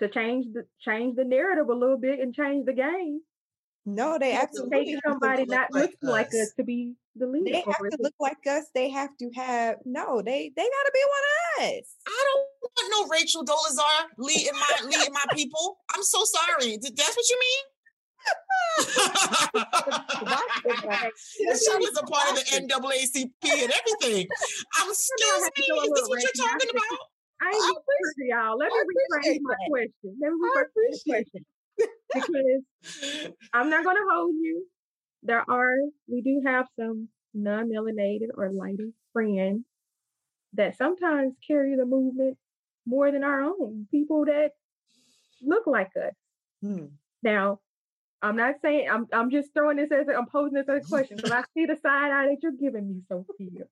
[0.00, 3.20] to change the change the narrative a little bit and change the game.
[3.84, 6.10] No, they absolutely take somebody not like looking us.
[6.10, 7.52] like us to be the leader.
[7.52, 8.66] They have to look like us.
[8.74, 10.22] They have to have no.
[10.22, 11.47] They they got to be one of us.
[11.58, 15.78] I don't want no Rachel Dolezal leading my leading my people.
[15.94, 16.76] I'm so sorry.
[16.76, 17.64] That's what you mean?
[21.58, 24.28] she was a part of the NAACP and everything.
[24.74, 26.98] I'm excuse me, is this what you're talking about?
[27.40, 28.58] I ain't I y'all.
[28.58, 30.16] Let me rephrase my question.
[30.20, 31.42] Let me rephrase the question.
[32.14, 34.66] because I'm not gonna hold you.
[35.22, 35.76] There are
[36.08, 39.64] we do have some non-melanated or lighter friends
[40.58, 42.36] that sometimes carry the movement
[42.84, 44.50] more than our own people that
[45.40, 46.12] look like us.
[46.62, 46.86] Hmm.
[47.22, 47.60] Now,
[48.20, 50.88] I'm not saying I'm I'm just throwing this as a, I'm posing this as a
[50.88, 53.48] question because I see the side eye that you're giving me, Sophia.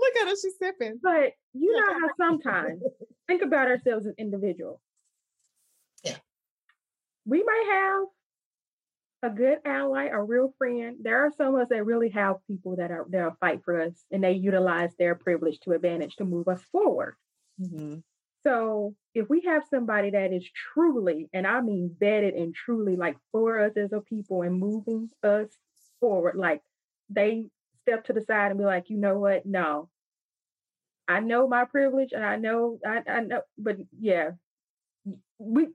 [0.00, 1.00] Look at her, she's sipping.
[1.02, 2.82] But you know how sometimes
[3.26, 4.80] think about ourselves as individuals.
[6.04, 6.16] Yeah.
[7.24, 8.04] We might have
[9.24, 10.96] a good ally, a real friend.
[11.00, 14.04] There are some of us that really have people that are they'll fight for us
[14.10, 17.16] and they utilize their privilege to advantage to move us forward.
[17.60, 18.00] Mm-hmm.
[18.42, 20.44] So if we have somebody that is
[20.74, 25.08] truly, and I mean vetted and truly like for us as a people and moving
[25.22, 25.48] us
[26.00, 26.60] forward, like
[27.08, 27.46] they
[27.80, 29.46] step to the side and be like, you know what?
[29.46, 29.88] No.
[31.08, 34.32] I know my privilege and I know I, I know, but yeah,
[35.38, 35.68] we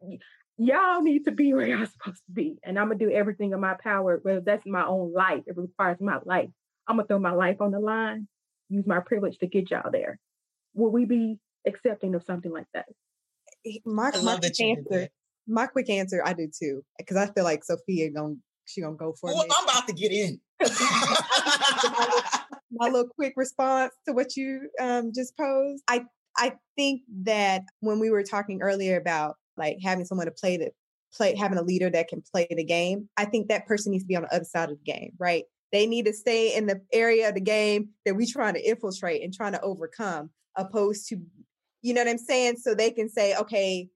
[0.60, 2.60] y'all need to be where y'all supposed to be.
[2.64, 6.00] And I'm gonna do everything in my power, whether that's my own life, it requires
[6.00, 6.50] my life.
[6.88, 8.28] I'm gonna throw my life on the line,
[8.68, 10.20] use my privilege to get y'all there.
[10.74, 12.86] Will we be accepting of something like that?
[13.86, 15.10] My, my quick answer,
[15.48, 18.36] my quick answer, I do too, because I feel like Sophia gonna
[18.66, 19.52] she gonna go for well, it.
[19.58, 20.40] I'm about to get in.
[22.72, 25.84] my little quick response to what you um, just posed.
[25.88, 26.06] I
[26.38, 30.72] I think that when we were talking earlier about like having someone to play the
[31.16, 34.08] play having a leader that can play the game, I think that person needs to
[34.08, 35.44] be on the other side of the game, right?
[35.72, 39.24] They need to stay in the area of the game that we're trying to infiltrate
[39.24, 41.20] and trying to overcome, opposed to
[41.82, 42.58] you know what I'm saying?
[42.58, 43.88] So they can say, okay,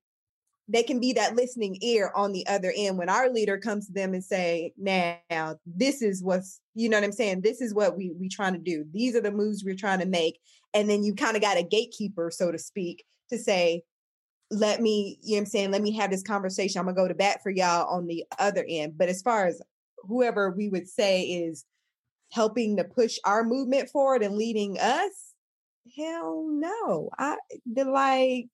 [0.70, 3.94] they can be that listening ear on the other end when our leader comes to
[3.94, 5.20] them and say, now
[5.66, 7.42] this is what's, you know what I'm saying?
[7.42, 8.86] This is what we we trying to do.
[8.94, 10.40] These are the moves we're trying to make.
[10.74, 13.84] And then you kind of got a gatekeeper, so to speak, to say,
[14.54, 15.72] let me, you know I'm saying?
[15.72, 16.80] Let me have this conversation.
[16.80, 18.98] I'm gonna go to bat for y'all on the other end.
[18.98, 19.62] But as far as
[19.98, 21.66] whoever we would say is
[22.32, 25.34] helping to push our movement forward and leading us,
[25.98, 27.10] hell no.
[27.18, 28.50] I the like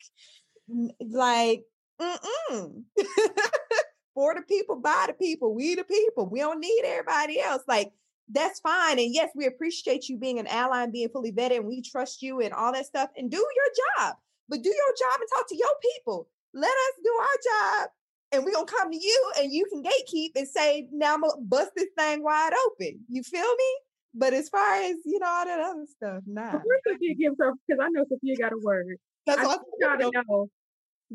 [1.02, 1.64] like
[2.00, 2.84] mm
[4.14, 6.28] for the people, by the people, we the people.
[6.28, 7.64] We don't need everybody else.
[7.68, 7.91] Like
[8.32, 9.00] that's fine.
[9.00, 12.22] And yes, we appreciate you being an ally and being fully vetted, and we trust
[12.22, 13.10] you and all that stuff.
[13.18, 14.16] And do your job,
[14.50, 16.28] but do your job and talk to your people.
[16.54, 17.89] Let us do our job,
[18.32, 21.41] and we're gonna come to you, and you can gatekeep and say, "Now I'm gonna
[21.41, 23.72] bust this thing wide open." You feel me?
[24.14, 26.60] But as far as you know, all that other stuff, nah.
[26.88, 28.97] Sophia gives her, because I know Sophia got a word.
[29.26, 30.50] That's I want y'all to know.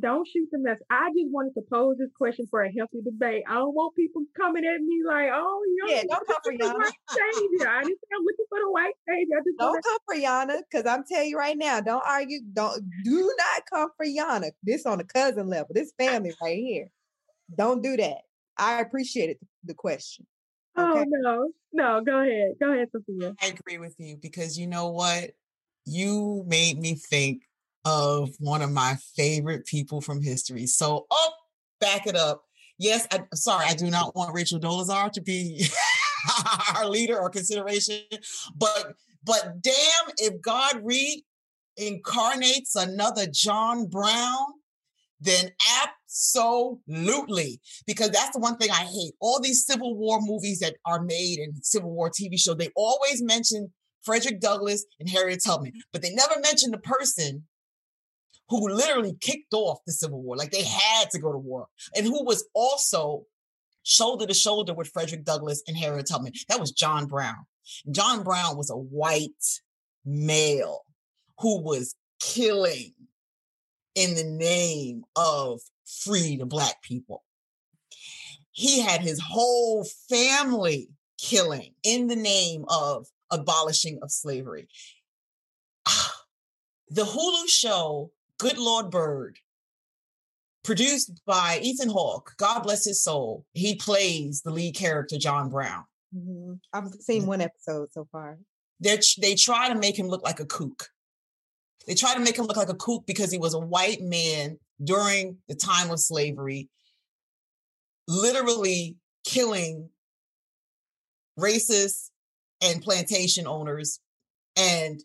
[0.00, 0.78] Don't shoot the mess.
[0.90, 3.44] I just wanted to pose this question for a healthy debate.
[3.48, 6.74] I don't want people coming at me like, "Oh, you yeah, don't come for Yana."
[6.74, 7.68] White savior.
[7.68, 9.36] I didn't say I'm looking for the white savior.
[9.38, 12.40] I just don't come for Yana, because I'm telling you right now, don't argue.
[12.52, 14.50] Don't do not come for Yana.
[14.64, 15.68] This on the cousin level.
[15.70, 16.90] This family right here.
[17.56, 18.22] Don't do that.
[18.58, 20.26] I appreciated the question.
[20.76, 21.00] Oh, okay.
[21.00, 22.54] Oh no, no, go ahead.
[22.60, 23.34] Go ahead, Sophia.
[23.40, 25.30] I agree with you because you know what?
[25.86, 27.42] You made me think
[27.84, 30.66] of one of my favorite people from history.
[30.66, 31.32] So, oh,
[31.80, 32.42] back it up.
[32.78, 35.66] Yes, I, am sorry, I do not want Rachel Dolezal to be
[36.76, 38.00] our leader or consideration,
[38.56, 40.82] but but damn, if God
[41.78, 44.46] reincarnates another John Brown,
[45.20, 45.50] then
[45.82, 47.60] absolutely.
[47.86, 49.14] Because that's the one thing I hate.
[49.20, 53.22] All these Civil War movies that are made and Civil War TV show, they always
[53.22, 53.72] mention
[54.02, 57.44] Frederick Douglass and Harriet Tubman, but they never mention the person
[58.58, 60.36] who literally kicked off the Civil War.
[60.36, 63.26] Like they had to go to war, and who was also
[63.82, 66.32] shoulder to shoulder with Frederick Douglass and Harriet Tubman.
[66.48, 67.46] That was John Brown.
[67.90, 69.30] John Brown was a white
[70.04, 70.84] male
[71.38, 72.94] who was killing
[73.94, 77.24] in the name of free the black people.
[78.52, 80.88] He had his whole family
[81.18, 84.68] killing in the name of abolishing of slavery.
[86.90, 89.38] The Hulu show Good Lord Bird,
[90.64, 93.44] produced by Ethan Hawke, God bless his soul.
[93.52, 95.84] He plays the lead character, John Brown.
[96.14, 96.54] Mm-hmm.
[96.72, 98.38] I've seen one episode so far.
[98.80, 100.88] They they try to make him look like a kook.
[101.86, 104.58] They try to make him look like a kook because he was a white man
[104.82, 106.68] during the time of slavery,
[108.08, 109.90] literally killing
[111.38, 112.10] racists
[112.62, 114.00] and plantation owners
[114.56, 115.02] and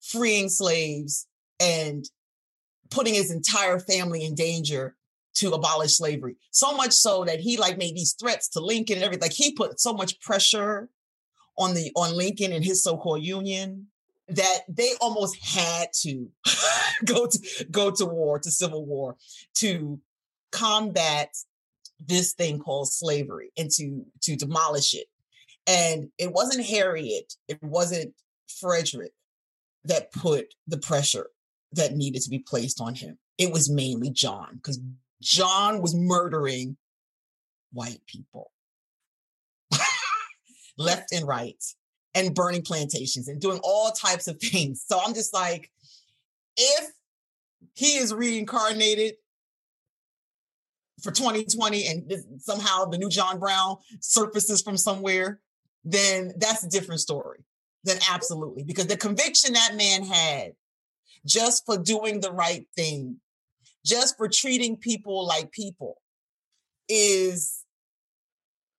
[0.00, 1.26] freeing slaves
[1.58, 2.04] and
[2.90, 4.96] putting his entire family in danger
[5.34, 6.36] to abolish slavery.
[6.50, 9.22] So much so that he like made these threats to Lincoln and everything.
[9.22, 10.88] Like he put so much pressure
[11.56, 13.86] on the on Lincoln and his so-called union
[14.28, 16.28] that they almost had to
[17.04, 19.16] go to go to war, to civil war,
[19.54, 20.00] to
[20.52, 21.36] combat
[21.98, 25.06] this thing called slavery and to to demolish it.
[25.66, 28.14] And it wasn't Harriet, it wasn't
[28.60, 29.12] Frederick
[29.84, 31.28] that put the pressure
[31.72, 33.18] that needed to be placed on him.
[33.38, 34.80] It was mainly John, because
[35.22, 36.76] John was murdering
[37.72, 38.50] white people
[40.78, 41.62] left and right
[42.14, 44.84] and burning plantations and doing all types of things.
[44.86, 45.70] So I'm just like,
[46.56, 46.90] if
[47.74, 49.14] he is reincarnated
[51.02, 55.40] for 2020 and somehow the new John Brown surfaces from somewhere,
[55.84, 57.44] then that's a different story.
[57.84, 60.52] Then absolutely, because the conviction that man had
[61.26, 63.16] just for doing the right thing,
[63.84, 66.00] just for treating people like people
[66.88, 67.64] is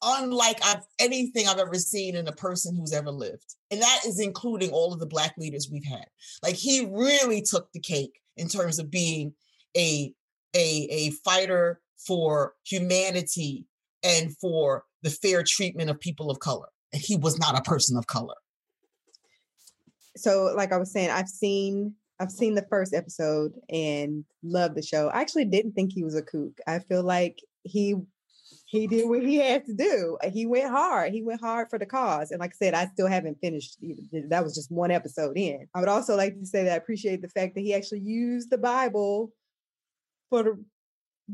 [0.03, 3.55] unlike I've, anything I've ever seen in a person who's ever lived.
[3.69, 6.05] And that is including all of the Black leaders we've had.
[6.43, 9.33] Like he really took the cake in terms of being
[9.77, 10.13] a,
[10.55, 13.65] a, a fighter for humanity
[14.03, 16.67] and for the fair treatment of people of color.
[16.93, 18.35] And he was not a person of color.
[20.17, 24.83] So, like I was saying, I've seen I've seen the first episode and loved the
[24.83, 25.09] show.
[25.09, 26.59] I actually didn't think he was a kook.
[26.67, 27.95] I feel like he
[28.65, 30.17] he did what he had to do.
[30.23, 31.11] Uh, he went hard.
[31.11, 32.31] He went hard for the cause.
[32.31, 33.77] And like I said, I still haven't finished.
[34.29, 35.67] That was just one episode in.
[35.73, 38.49] I would also like to say that I appreciate the fact that he actually used
[38.49, 39.33] the Bible
[40.29, 40.63] for the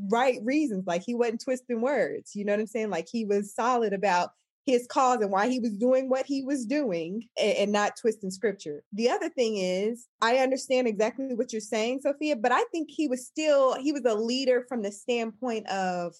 [0.10, 0.88] right reasons.
[0.88, 2.32] Like he wasn't twisting words.
[2.34, 2.90] You know what I'm saying?
[2.90, 4.30] Like he was solid about
[4.68, 8.30] his cause and why he was doing what he was doing and, and, not twisting
[8.30, 8.84] scripture.
[8.94, 13.08] The other thing is, I understand exactly what you're saying, Sophia, but I think he
[13.08, 16.14] was still, he was a leader from the standpoint of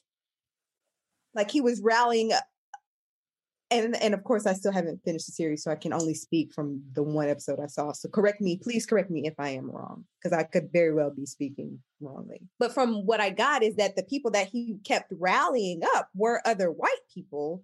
[1.36, 2.32] like he was rallying
[3.70, 6.54] and and of course I still haven't finished the series, so I can only speak
[6.54, 7.92] from the one episode I saw.
[7.92, 11.12] So correct me, please correct me if I am wrong, because I could very well
[11.12, 12.42] be speaking wrongly.
[12.60, 16.42] But from what I got is that the people that he kept rallying up were
[16.46, 17.64] other white people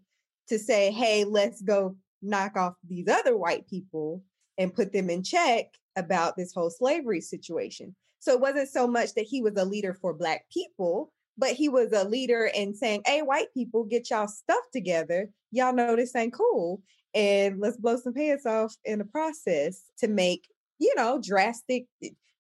[0.49, 4.23] to say, hey, let's go knock off these other white people
[4.57, 5.65] and put them in check
[5.95, 7.95] about this whole slavery situation.
[8.19, 11.67] So it wasn't so much that he was a leader for Black people, but he
[11.67, 15.29] was a leader in saying, hey, white people, get y'all stuff together.
[15.51, 16.81] Y'all know this ain't cool.
[17.13, 20.47] And let's blow some pants off in the process to make,
[20.79, 21.85] you know, drastic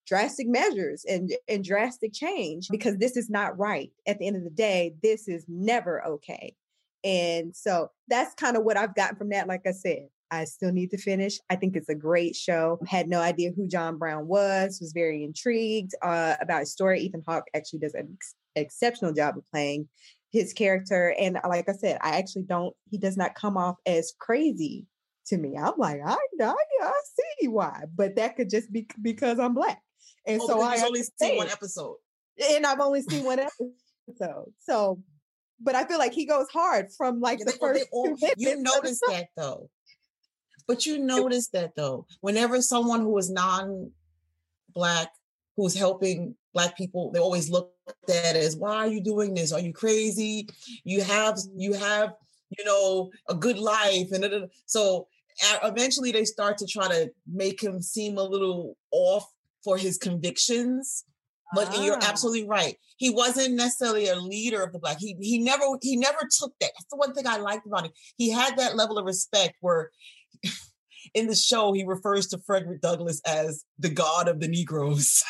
[0.05, 3.91] drastic measures and, and drastic change because this is not right.
[4.05, 6.55] At the end of the day, this is never okay.
[7.03, 9.47] And so that's kind of what I've gotten from that.
[9.47, 11.37] Like I said, I still need to finish.
[11.49, 12.79] I think it's a great show.
[12.87, 17.01] Had no idea who John Brown was, was very intrigued uh, about his story.
[17.01, 19.87] Ethan Hawke actually does an ex- exceptional job of playing
[20.31, 21.13] his character.
[21.19, 24.87] And uh, like I said, I actually don't, he does not come off as crazy
[25.27, 25.55] to me.
[25.55, 26.93] I'm like, I, I, I
[27.39, 29.81] see why, but that could just be because I'm black.
[30.25, 31.97] And oh, so I only seen one episode.
[32.51, 34.51] And I've only seen one episode.
[34.59, 34.99] So
[35.63, 37.85] but I feel like he goes hard from like yeah, the first.
[37.91, 39.69] All, you notice that though,
[40.67, 45.11] but you notice that though, whenever someone who is non-black
[45.55, 47.73] who's helping black people they always look
[48.09, 49.51] at as why are you doing this?
[49.51, 50.47] Are you crazy?
[50.83, 52.13] You have you have
[52.57, 55.07] you know a good life and so
[55.63, 59.25] eventually they start to try to make him seem a little off
[59.63, 61.05] for his convictions
[61.55, 62.09] but you're Ah.
[62.09, 66.19] absolutely right he wasn't necessarily a leader of the black he he never he never
[66.39, 69.05] took that that's the one thing i liked about him he had that level of
[69.05, 69.91] respect where
[71.13, 75.23] in the show he refers to frederick douglass as the god of the negroes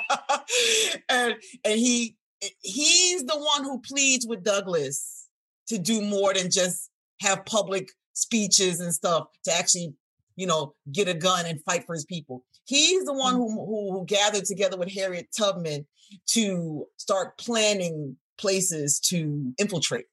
[1.08, 1.34] and
[1.64, 2.16] and he
[2.62, 5.26] he's the one who pleads with douglass
[5.68, 6.90] to do more than just
[7.20, 9.92] have public speeches and stuff to actually
[10.36, 12.44] you know get a gun and fight for his people.
[12.66, 15.86] He's the one who, who, who gathered together with harriet tubman
[16.30, 20.06] to start planning places to infiltrate.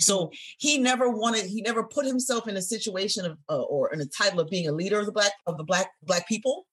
[0.00, 4.00] So he never wanted he never put himself in a situation of uh, or in
[4.00, 6.66] a title of being a leader of the black of the black black people.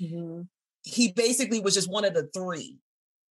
[0.00, 0.48] Mhm.
[0.84, 2.78] he basically was just one of the three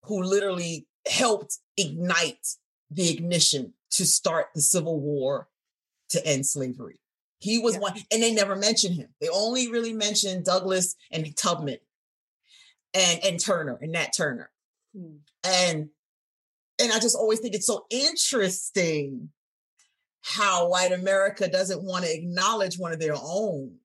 [0.03, 2.47] who literally helped ignite
[2.89, 5.47] the ignition to start the civil war
[6.09, 6.99] to end slavery
[7.42, 7.80] he was Yeah.
[7.82, 9.10] one and they never mentioned him.
[9.20, 11.80] They only really mentioned douglas and tubman
[12.94, 14.50] and and turner and nat turner.
[14.96, 15.18] Hmm.
[15.46, 15.89] and
[16.80, 19.30] and i just always think it's so interesting
[20.22, 23.78] how white america doesn't want to acknowledge one of their own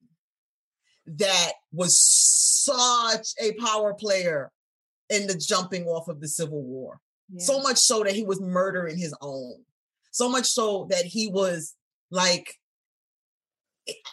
[1.06, 4.50] that was such a power player
[5.08, 7.00] in the jumping off of the civil war.
[7.38, 9.62] So much so that he was murdering his own.
[10.10, 11.76] So much so that he was
[12.10, 12.54] like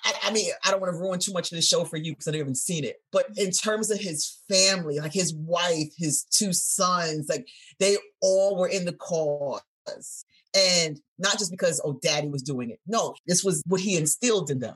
[0.03, 2.11] I, I mean, I don't want to ruin too much of the show for you
[2.11, 2.97] because I haven't seen it.
[3.11, 3.69] But in mm-hmm.
[3.69, 7.47] terms of his family, like his wife, his two sons, like
[7.79, 10.25] they all were in the cause.
[10.55, 12.79] And not just because, oh, daddy was doing it.
[12.85, 14.75] No, this was what he instilled in them.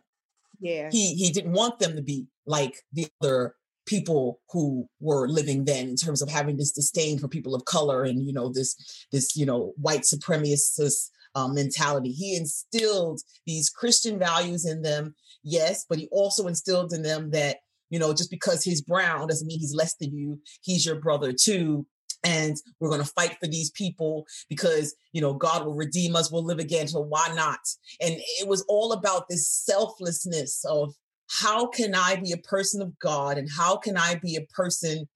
[0.60, 0.90] Yeah.
[0.92, 3.54] He he didn't want them to be like the other
[3.86, 8.04] people who were living then in terms of having this disdain for people of color
[8.04, 8.76] and you know this
[9.12, 12.12] this you know white supremacist um, mentality.
[12.12, 17.58] He instilled these christian values in them yes but he also instilled in them that
[17.90, 20.40] you know just because he's brown doesn't mean he's less than you.
[20.62, 21.86] He's your brother too
[22.24, 26.32] and we're going to fight for these people because you know god will redeem us
[26.32, 27.60] we'll live again so why not?
[28.02, 30.94] And it was all about this selflessness of
[31.30, 35.08] how can I be a person of God and how can I be a person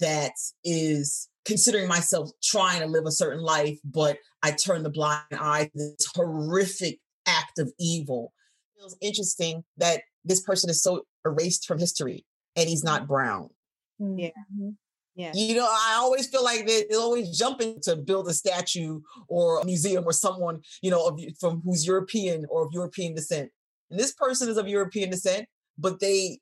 [0.00, 0.32] that
[0.64, 5.64] is considering myself trying to live a certain life, but I turn the blind eye
[5.64, 8.32] to this horrific act of evil.
[8.76, 12.26] It feels interesting that this person is so erased from history
[12.56, 13.50] and he's not brown.
[13.98, 14.30] Yeah.
[14.54, 14.76] Mhm.
[15.14, 15.32] Yeah.
[15.34, 19.60] You know, I always feel like they- they're always jumping to build a statue or
[19.60, 23.50] a museum or someone, you know, of, from who's European or of European descent.
[23.90, 26.40] And this person is of European descent, but they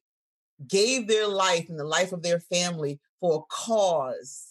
[0.67, 4.48] gave their life and the life of their family for a cause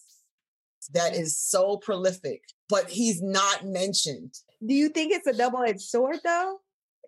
[0.94, 4.34] that is so prolific, but he's not mentioned.
[4.66, 6.60] Do you think it's a double-edged sword though?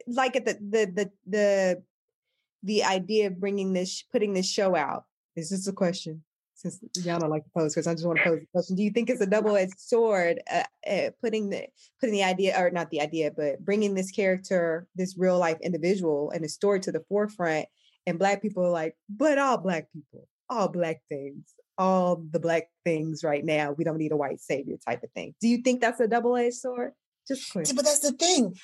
[0.07, 1.83] Like at the the the the
[2.63, 5.05] the idea of bringing this putting this show out.
[5.35, 6.23] Is this a question?
[6.55, 8.75] Since y'all don't like to pose, because I just want to pose the question.
[8.75, 11.67] Do you think it's a double-edged sword, uh, uh, putting the
[12.01, 16.31] putting the idea, or not the idea, but bringing this character, this real life individual,
[16.31, 17.67] and the story to the forefront,
[18.05, 22.69] and Black people are like, but all Black people, all Black things, all the Black
[22.85, 23.71] things right now.
[23.71, 25.33] We don't need a white savior type of thing.
[25.41, 26.91] Do you think that's a double-edged sword?
[27.27, 27.65] Just quick.
[27.75, 28.55] But that's the thing.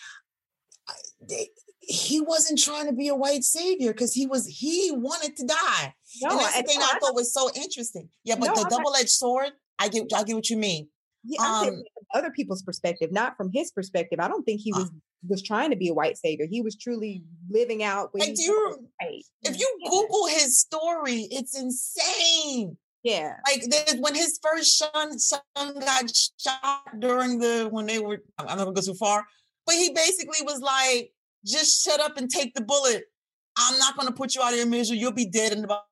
[1.79, 5.93] He wasn't trying to be a white savior because he was he wanted to die.
[6.21, 8.09] No, and that's the thing I I'm thought was so interesting.
[8.23, 10.89] Yeah, but No, the double-edged sword, I get I get what you mean.
[11.23, 14.19] Yeah, Um, other people's perspective, not from his perspective.
[14.19, 14.79] I don't think he Uh.
[14.79, 14.91] was
[15.27, 16.45] was trying to be a white savior.
[16.47, 19.23] He was truly living out what Like, do you thought was right.
[19.41, 22.77] if you Google his story, it's insane.
[23.05, 23.63] Yeah, Like
[23.99, 28.71] when his first son son got shot during the when they were I'm not gonna
[28.71, 29.23] go too far,
[29.67, 31.11] but he basically was like,
[31.45, 33.03] just shut up and take the bullet.
[33.59, 34.97] I'm not gonna put you out of your misery.
[34.97, 35.83] You'll be dead in about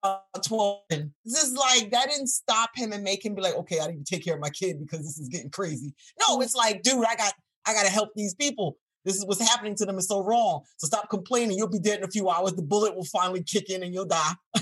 [0.44, 0.80] 12.
[0.90, 4.04] This is like that didn't stop him and make him be like, okay, I need
[4.04, 5.94] to take care of my kid because this is getting crazy.
[6.20, 6.42] No, mm-hmm.
[6.42, 7.34] it's like, dude, I got
[7.68, 8.78] I gotta help these people.
[9.06, 10.62] This is what's happening to them is so wrong.
[10.78, 11.60] So stop complaining.
[11.60, 12.54] You'll be dead in a few hours.
[12.54, 14.34] The bullet will finally kick in and you'll die.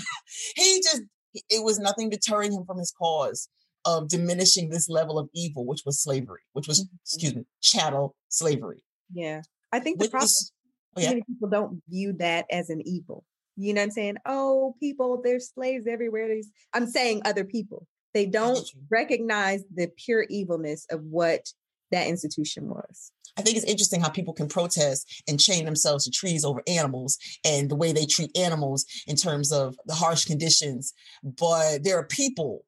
[0.54, 1.02] he just
[1.34, 3.48] it was nothing deterring him from his cause
[3.84, 7.40] of diminishing this level of evil, which was slavery, which was, excuse mm-hmm.
[7.40, 8.84] me, chattel slavery.
[9.12, 9.42] yeah.
[9.72, 10.52] I think the With problem this,
[10.96, 13.24] oh, yeah, many people don't view that as an evil.
[13.56, 14.16] You know what I'm saying?
[14.26, 16.28] Oh, people, there's slaves everywhere.
[16.28, 17.86] There's, I'm saying other people.
[18.14, 21.48] They don't recognize the pure evilness of what
[21.92, 23.12] that institution was.
[23.38, 27.18] I think it's interesting how people can protest and chain themselves to trees over animals
[27.44, 30.92] and the way they treat animals in terms of the harsh conditions.
[31.22, 32.66] But there are people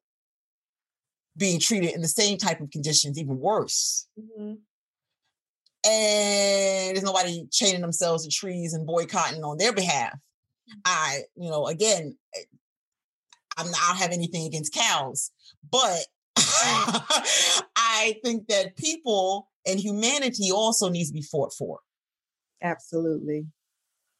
[1.37, 4.07] being treated in the same type of conditions, even worse.
[4.19, 4.57] Mhm.
[5.87, 10.17] And there's nobody chaining themselves to trees and boycotting on their behalf.
[10.83, 12.43] I, you know, again, eh,
[13.57, 15.31] I'm not, I don't have anything against cows,
[15.69, 16.07] but
[16.37, 21.79] I think that people and humanity also needs to be fought for.
[22.61, 23.45] Absolutely.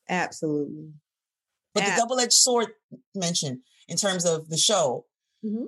[0.10, 0.94] Absolutely.
[1.74, 2.68] But the double-edged sword
[3.14, 5.06] mentioned in terms of the show,
[5.44, 5.68] Mhm.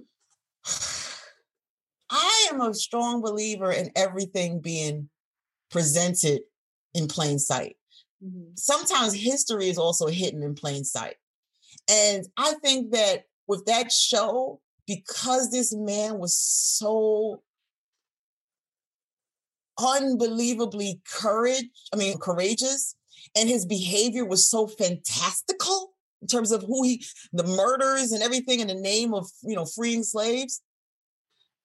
[2.09, 5.09] I am a strong believer in everything being
[5.69, 6.41] presented
[6.93, 7.75] in plain sight.
[8.23, 8.57] Mhm.
[8.57, 11.17] Sometimes history is also hidden in plain sight.
[11.89, 17.41] And I think that with that show, because this man was so
[19.79, 22.95] unbelievably courage, I mean courageous,
[23.35, 28.59] and his behavior was so fantastical in terms of who he the murders and everything
[28.59, 30.61] in the name of you know freeing slaves.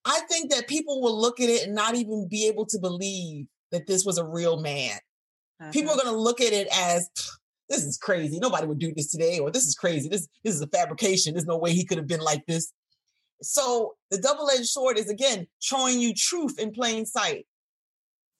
[0.04, 3.46] I think that people will look at it and not even be able to believe
[3.70, 4.98] that this was a real man.
[5.70, 6.00] People Uh-huh.
[6.00, 7.08] are going to look at it as
[7.68, 8.40] this is crazy.
[8.40, 10.08] Nobody would do this today, or this is crazy.
[10.08, 11.32] This this is a fabrication.
[11.34, 12.72] There's no way he could have been like this.
[13.42, 17.46] So the double-edged sword is again showing you truth in plain sight.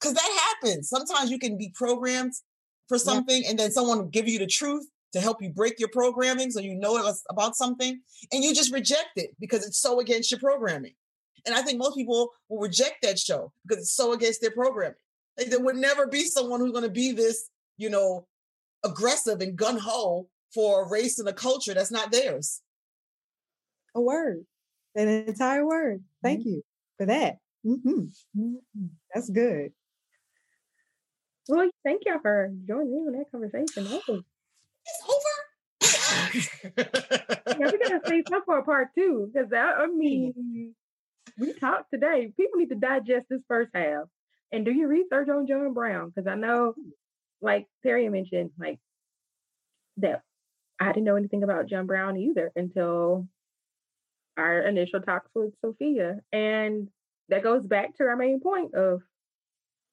[0.00, 0.88] Because that happens.
[0.88, 2.32] Sometimes you can be programmed
[2.88, 5.90] for something, and then someone will give you the truth to help you break your
[5.90, 8.00] programming, so you know it's about something,
[8.32, 10.94] and you just reject it because it's so against your programming.
[11.46, 14.96] And I think most people will reject that show because it's so against their programming.
[15.38, 18.26] Like, there would never be someone who's going to be this, you know,
[18.84, 22.60] aggressive and gun ho for a race and a culture that's not theirs.
[23.94, 24.44] A word.
[24.94, 25.98] An entire word.
[26.00, 26.26] Mm-hmm.
[26.26, 26.62] Thank you
[26.98, 27.38] for that.
[27.64, 28.04] hmm
[29.14, 29.72] That's good.
[31.48, 33.84] Well, thank y'all for joining in on that conversation.
[33.84, 34.22] That was-
[34.86, 35.18] It's over.
[37.58, 40.74] yeah, we gotta save some for a part two because I, I mean,
[41.38, 42.32] we talked today.
[42.36, 44.04] People need to digest this first half
[44.52, 46.90] and do your research on John Brown because I know, hmm.
[47.40, 48.78] like Terry mentioned, like
[49.98, 50.22] that
[50.78, 53.26] I didn't know anything about John Brown either until
[54.36, 56.88] our initial talks with Sophia, and
[57.28, 59.02] that goes back to our main point of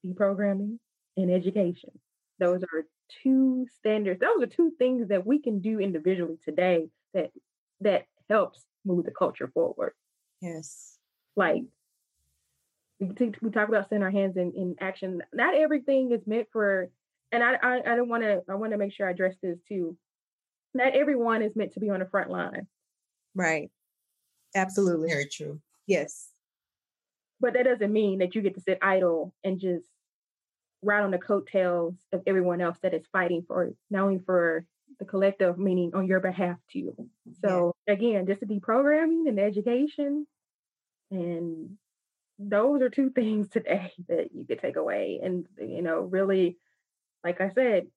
[0.06, 0.78] deprogramming
[1.18, 1.92] and education.
[2.40, 2.86] Those are
[3.24, 4.20] two standards.
[4.20, 7.32] Those are two things that we can do individually today that
[7.82, 9.94] that helps move the culture forward.
[10.42, 10.98] Yes.
[11.36, 11.64] Like
[13.00, 15.22] we, t- we talk about setting our hands in, in action.
[15.34, 16.90] Not everything is meant for,
[17.32, 18.42] and I I, I don't want to.
[18.50, 19.98] I want to make sure I address this too.
[20.74, 22.68] Not everyone is meant to be on the front line,
[23.36, 23.72] Right.
[24.56, 25.10] Absolutely.
[25.10, 25.62] Very true.
[25.88, 26.30] Yes.
[27.40, 29.86] but that doesn't mean that you get to sit idle and just
[30.82, 34.66] ride on the coattails of everyone else that is fighting for not only for
[35.00, 36.96] the collective, meaning on your behalf too.
[37.42, 40.28] So again, just the deprogramming and the education,
[41.12, 41.78] and
[42.40, 46.58] those are two things today that you could take away, and you know, really,
[47.24, 47.88] like I said,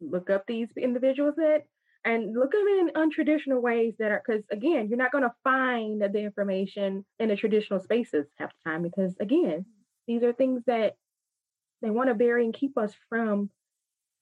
[0.00, 1.64] look up these individuals that
[2.04, 5.34] and look at them in untraditional ways that are because again you're not going to
[5.42, 9.64] find the information in the traditional spaces half the time because again
[10.06, 10.94] these are things that
[11.82, 13.50] they want to bury and keep us from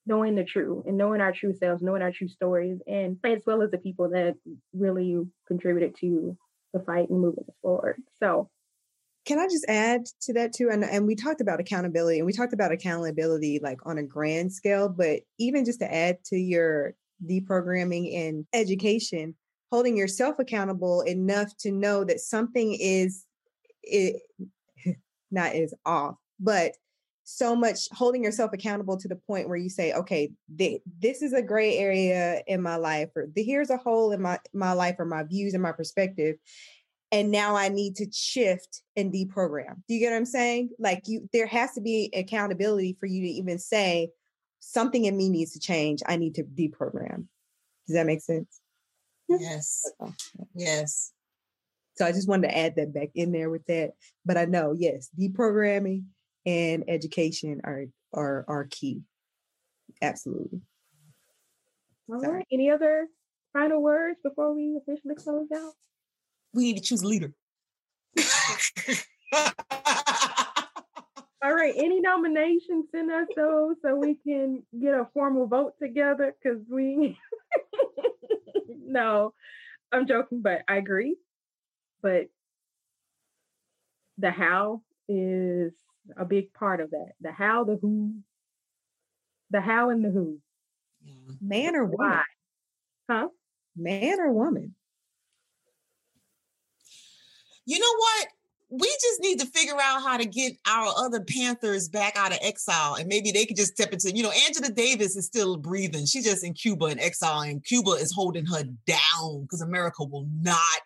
[0.07, 3.62] knowing the true and knowing our true selves knowing our true stories and as well
[3.62, 4.35] as the people that
[4.72, 6.37] really contributed to
[6.74, 8.49] the fight and moving us forward so
[9.24, 10.68] Can I just add to that too?
[10.72, 14.53] And, and we talked about accountability and we talked about accountability like on a grand
[14.53, 16.95] scale, but even just to add to your
[17.29, 19.35] deprogramming and education,
[19.70, 23.24] holding yourself accountable enough to know that something is
[23.82, 24.23] it
[25.31, 26.73] not is off, but
[27.24, 31.32] so much holding yourself accountable to the point where you say, okay, th- this is
[31.32, 34.97] a gray area in my life, or the, here's a hole in my my life,
[34.99, 36.36] or my views and my perspective,
[37.11, 39.77] and now I need to shift and deprogram.
[39.86, 40.70] Do you get what I'm saying?
[40.78, 44.11] Like you, there has to be accountability for you to even say
[44.62, 46.02] something in me needs to change.
[46.06, 47.26] I need to deprogram.
[47.86, 48.60] Does that make sense?
[49.28, 49.90] Yes.
[50.01, 50.47] Okay.
[50.55, 51.12] Yes.
[51.97, 53.93] So I just wanted to add that back in there with that.
[54.24, 56.05] But I know, yes, deprogramming
[56.47, 59.02] and education are are are key.
[60.01, 60.60] Absolutely.
[62.09, 62.36] all Sorry.
[62.36, 63.09] right any other
[63.52, 65.74] final words before we officially close out
[66.55, 67.34] We need to choose a leader.
[71.44, 76.35] All right, any nominations, send us those so we can get a formal vote together
[76.40, 77.19] because we,
[78.69, 79.35] no,
[79.90, 81.16] I'm joking, but I agree.
[82.01, 82.28] But
[84.19, 85.73] the how is
[86.16, 87.12] a big part of that.
[87.20, 88.14] The how, the who,
[89.51, 90.39] the how and the who.
[91.05, 91.48] Mm-hmm.
[91.48, 91.97] Man or woman?
[91.98, 92.23] Why?
[93.10, 93.28] Huh?
[93.77, 94.77] Man or woman?
[97.66, 98.28] you know what?
[98.74, 102.39] We just need to figure out how to get our other Panthers back out of
[102.40, 104.11] exile, and maybe they could just step into.
[104.16, 106.07] You know, Angela Davis is still breathing.
[106.07, 110.27] She's just in Cuba in exile, and Cuba is holding her down because America will
[110.40, 110.81] not.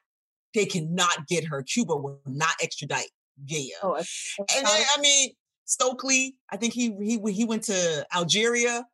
[0.52, 1.62] They cannot get her.
[1.62, 3.10] Cuba will not extradite.
[3.46, 3.76] Yeah.
[3.82, 4.06] Oh, and
[4.48, 5.30] then, I mean,
[5.66, 6.36] Stokely.
[6.50, 8.84] I think he he he went to Algeria.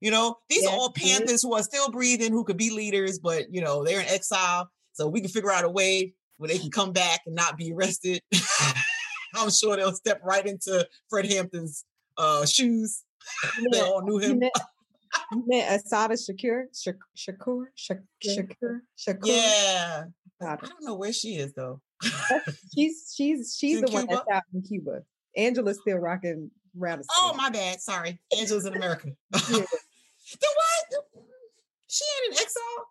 [0.00, 0.90] You know, these Yes, are all.
[0.92, 4.68] Panthers who are still breathing, who could be leaders, but you know they're in exile.
[4.92, 7.72] So we can figure out a way where they can come back and not be
[7.72, 8.22] arrested.
[9.34, 11.84] I'm sure they'll step right into Fred Hampton's
[12.16, 13.04] uh, shoes.
[13.70, 14.40] they all knew him.
[15.32, 16.64] you meant Assata Shakur?
[16.74, 17.66] Shak- Shakur?
[17.76, 18.80] Shakur?
[18.98, 19.18] Shakur?
[19.24, 20.04] Yeah,
[20.40, 21.80] I don't know where she is though.
[22.74, 25.02] She's she's she's the one that's out in Cuba.
[25.36, 26.50] Angela's still rocking
[26.80, 27.80] around the Oh, my bad.
[27.80, 29.08] Sorry, Angela's in America.
[29.32, 29.40] Yeah.
[29.50, 31.04] then what?
[31.88, 32.86] She ain't in exile.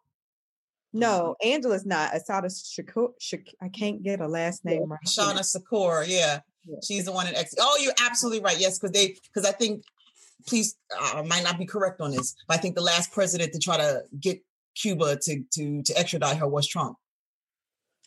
[0.96, 1.00] Mm-hmm.
[1.00, 2.16] No, Angela's not.
[2.16, 3.10] Assata Shakur.
[3.20, 5.00] Shak- I can't get a last name right.
[5.06, 6.40] Shauna Sakura, yeah.
[6.66, 6.78] Yeah.
[6.86, 7.54] She's the one in X.
[7.60, 8.60] Oh, you're absolutely right.
[8.60, 9.84] Yes, because they because I think
[10.48, 13.60] please I might not be correct on this, but I think the last president to
[13.60, 14.42] try to get
[14.76, 16.98] Cuba to to to extradite her was Trump.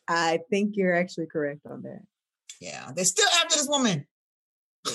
[0.09, 2.01] I think you're actually correct on that.
[2.61, 4.07] Yeah, they're still after this woman.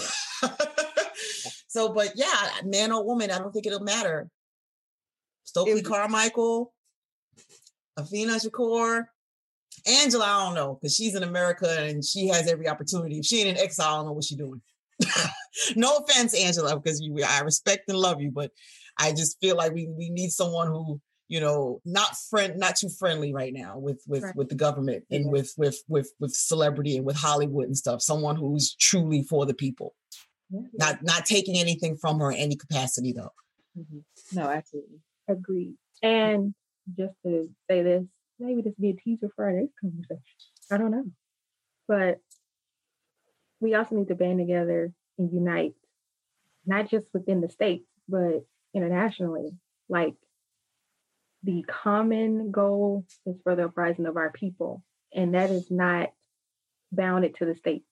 [1.68, 4.30] so, but yeah, man or woman, I don't think it'll matter.
[5.44, 6.74] Stokely It- Carmichael,
[7.98, 9.06] Afina Shakur,
[9.88, 13.20] Angela, I don't know, because she's in America and she has every opportunity.
[13.20, 14.62] If she ain't in exile, I don't know what she's doing.
[15.76, 18.52] no offense, Angela, because you I respect and love you, but
[18.98, 22.90] I just feel like we we need someone who, you know, not friend, not too
[22.90, 24.36] friendly right now with with Right.
[24.36, 25.32] with the government and Yeah.
[25.32, 28.02] with with with with celebrity and with Hollywood and stuff.
[28.02, 29.94] Someone who's truly for the people,
[30.50, 30.62] Yeah.
[30.74, 33.34] not not taking anything from her in any capacity though.
[33.78, 34.04] Mhm.
[34.32, 35.02] No, absolutely.
[35.28, 35.76] Agreed.
[36.02, 36.56] And
[36.98, 38.04] just to say this,
[38.40, 40.22] maybe this be a teaser for our next conversation.
[40.72, 41.06] I don't know.
[41.88, 42.20] But
[43.60, 45.76] we also need to band together and unite,
[46.66, 49.52] not just within the states, but internationally.
[49.88, 50.16] Like
[51.44, 54.84] the common goal is for the uprising of our people.
[55.14, 56.10] And that is not
[56.92, 57.88] bounded to the states.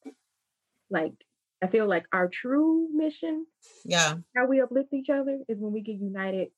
[0.89, 1.13] Like
[1.61, 3.45] I feel like our true mission
[3.85, 6.49] Yeah, how we uplift each other is when we get united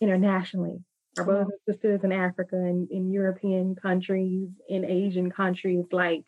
[0.00, 0.82] internationally.
[1.18, 1.26] Our on.
[1.26, 6.24] brothers and sisters in Africa and in European countries, in Asian countries, like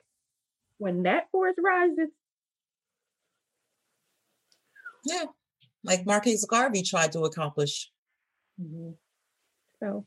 [0.78, 2.09] when that force rises,
[5.05, 5.24] yeah,
[5.85, 7.90] like Marcus Garvey tried to accomplish.
[8.61, 8.97] Mhm.
[9.81, 10.07] So,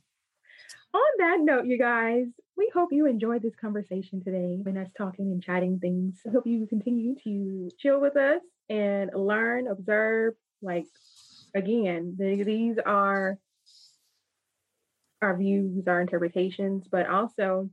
[0.93, 5.31] on that note, you guys, we hope you enjoyed this conversation today and us talking
[5.31, 6.21] and chatting things.
[6.25, 10.35] I hope you continue to chill with us and learn, observe.
[10.61, 10.85] Like,
[11.53, 13.37] again, these are
[15.21, 17.69] our views, our interpretations, but also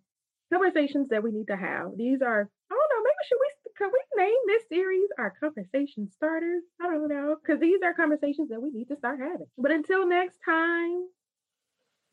[0.53, 1.97] conversations that we need to have.
[1.97, 6.11] These are, I don't know, maybe should we could we name this series our conversation
[6.15, 6.63] starters?
[6.81, 9.47] I don't know, because these are conversations that we need to start having.
[9.59, 11.09] But until next time.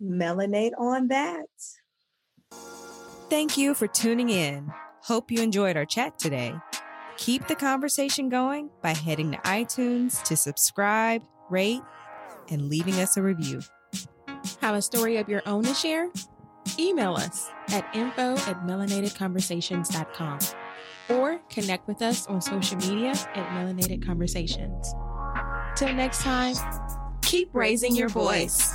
[0.01, 1.47] Melanate on that.
[3.29, 4.71] Thank you for tuning in.
[5.03, 6.55] Hope you enjoyed our chat today.
[7.17, 11.81] Keep the conversation going by heading to iTunes to subscribe, rate,
[12.49, 13.61] and leaving us a review.
[14.61, 16.09] Have a story of your own to share?
[16.77, 20.39] Email us at info at melanatedconversations.com
[21.09, 24.93] or connect with us on social media at Melanated Conversations.
[25.75, 26.55] Till next time,
[27.21, 28.73] keep raising your voice.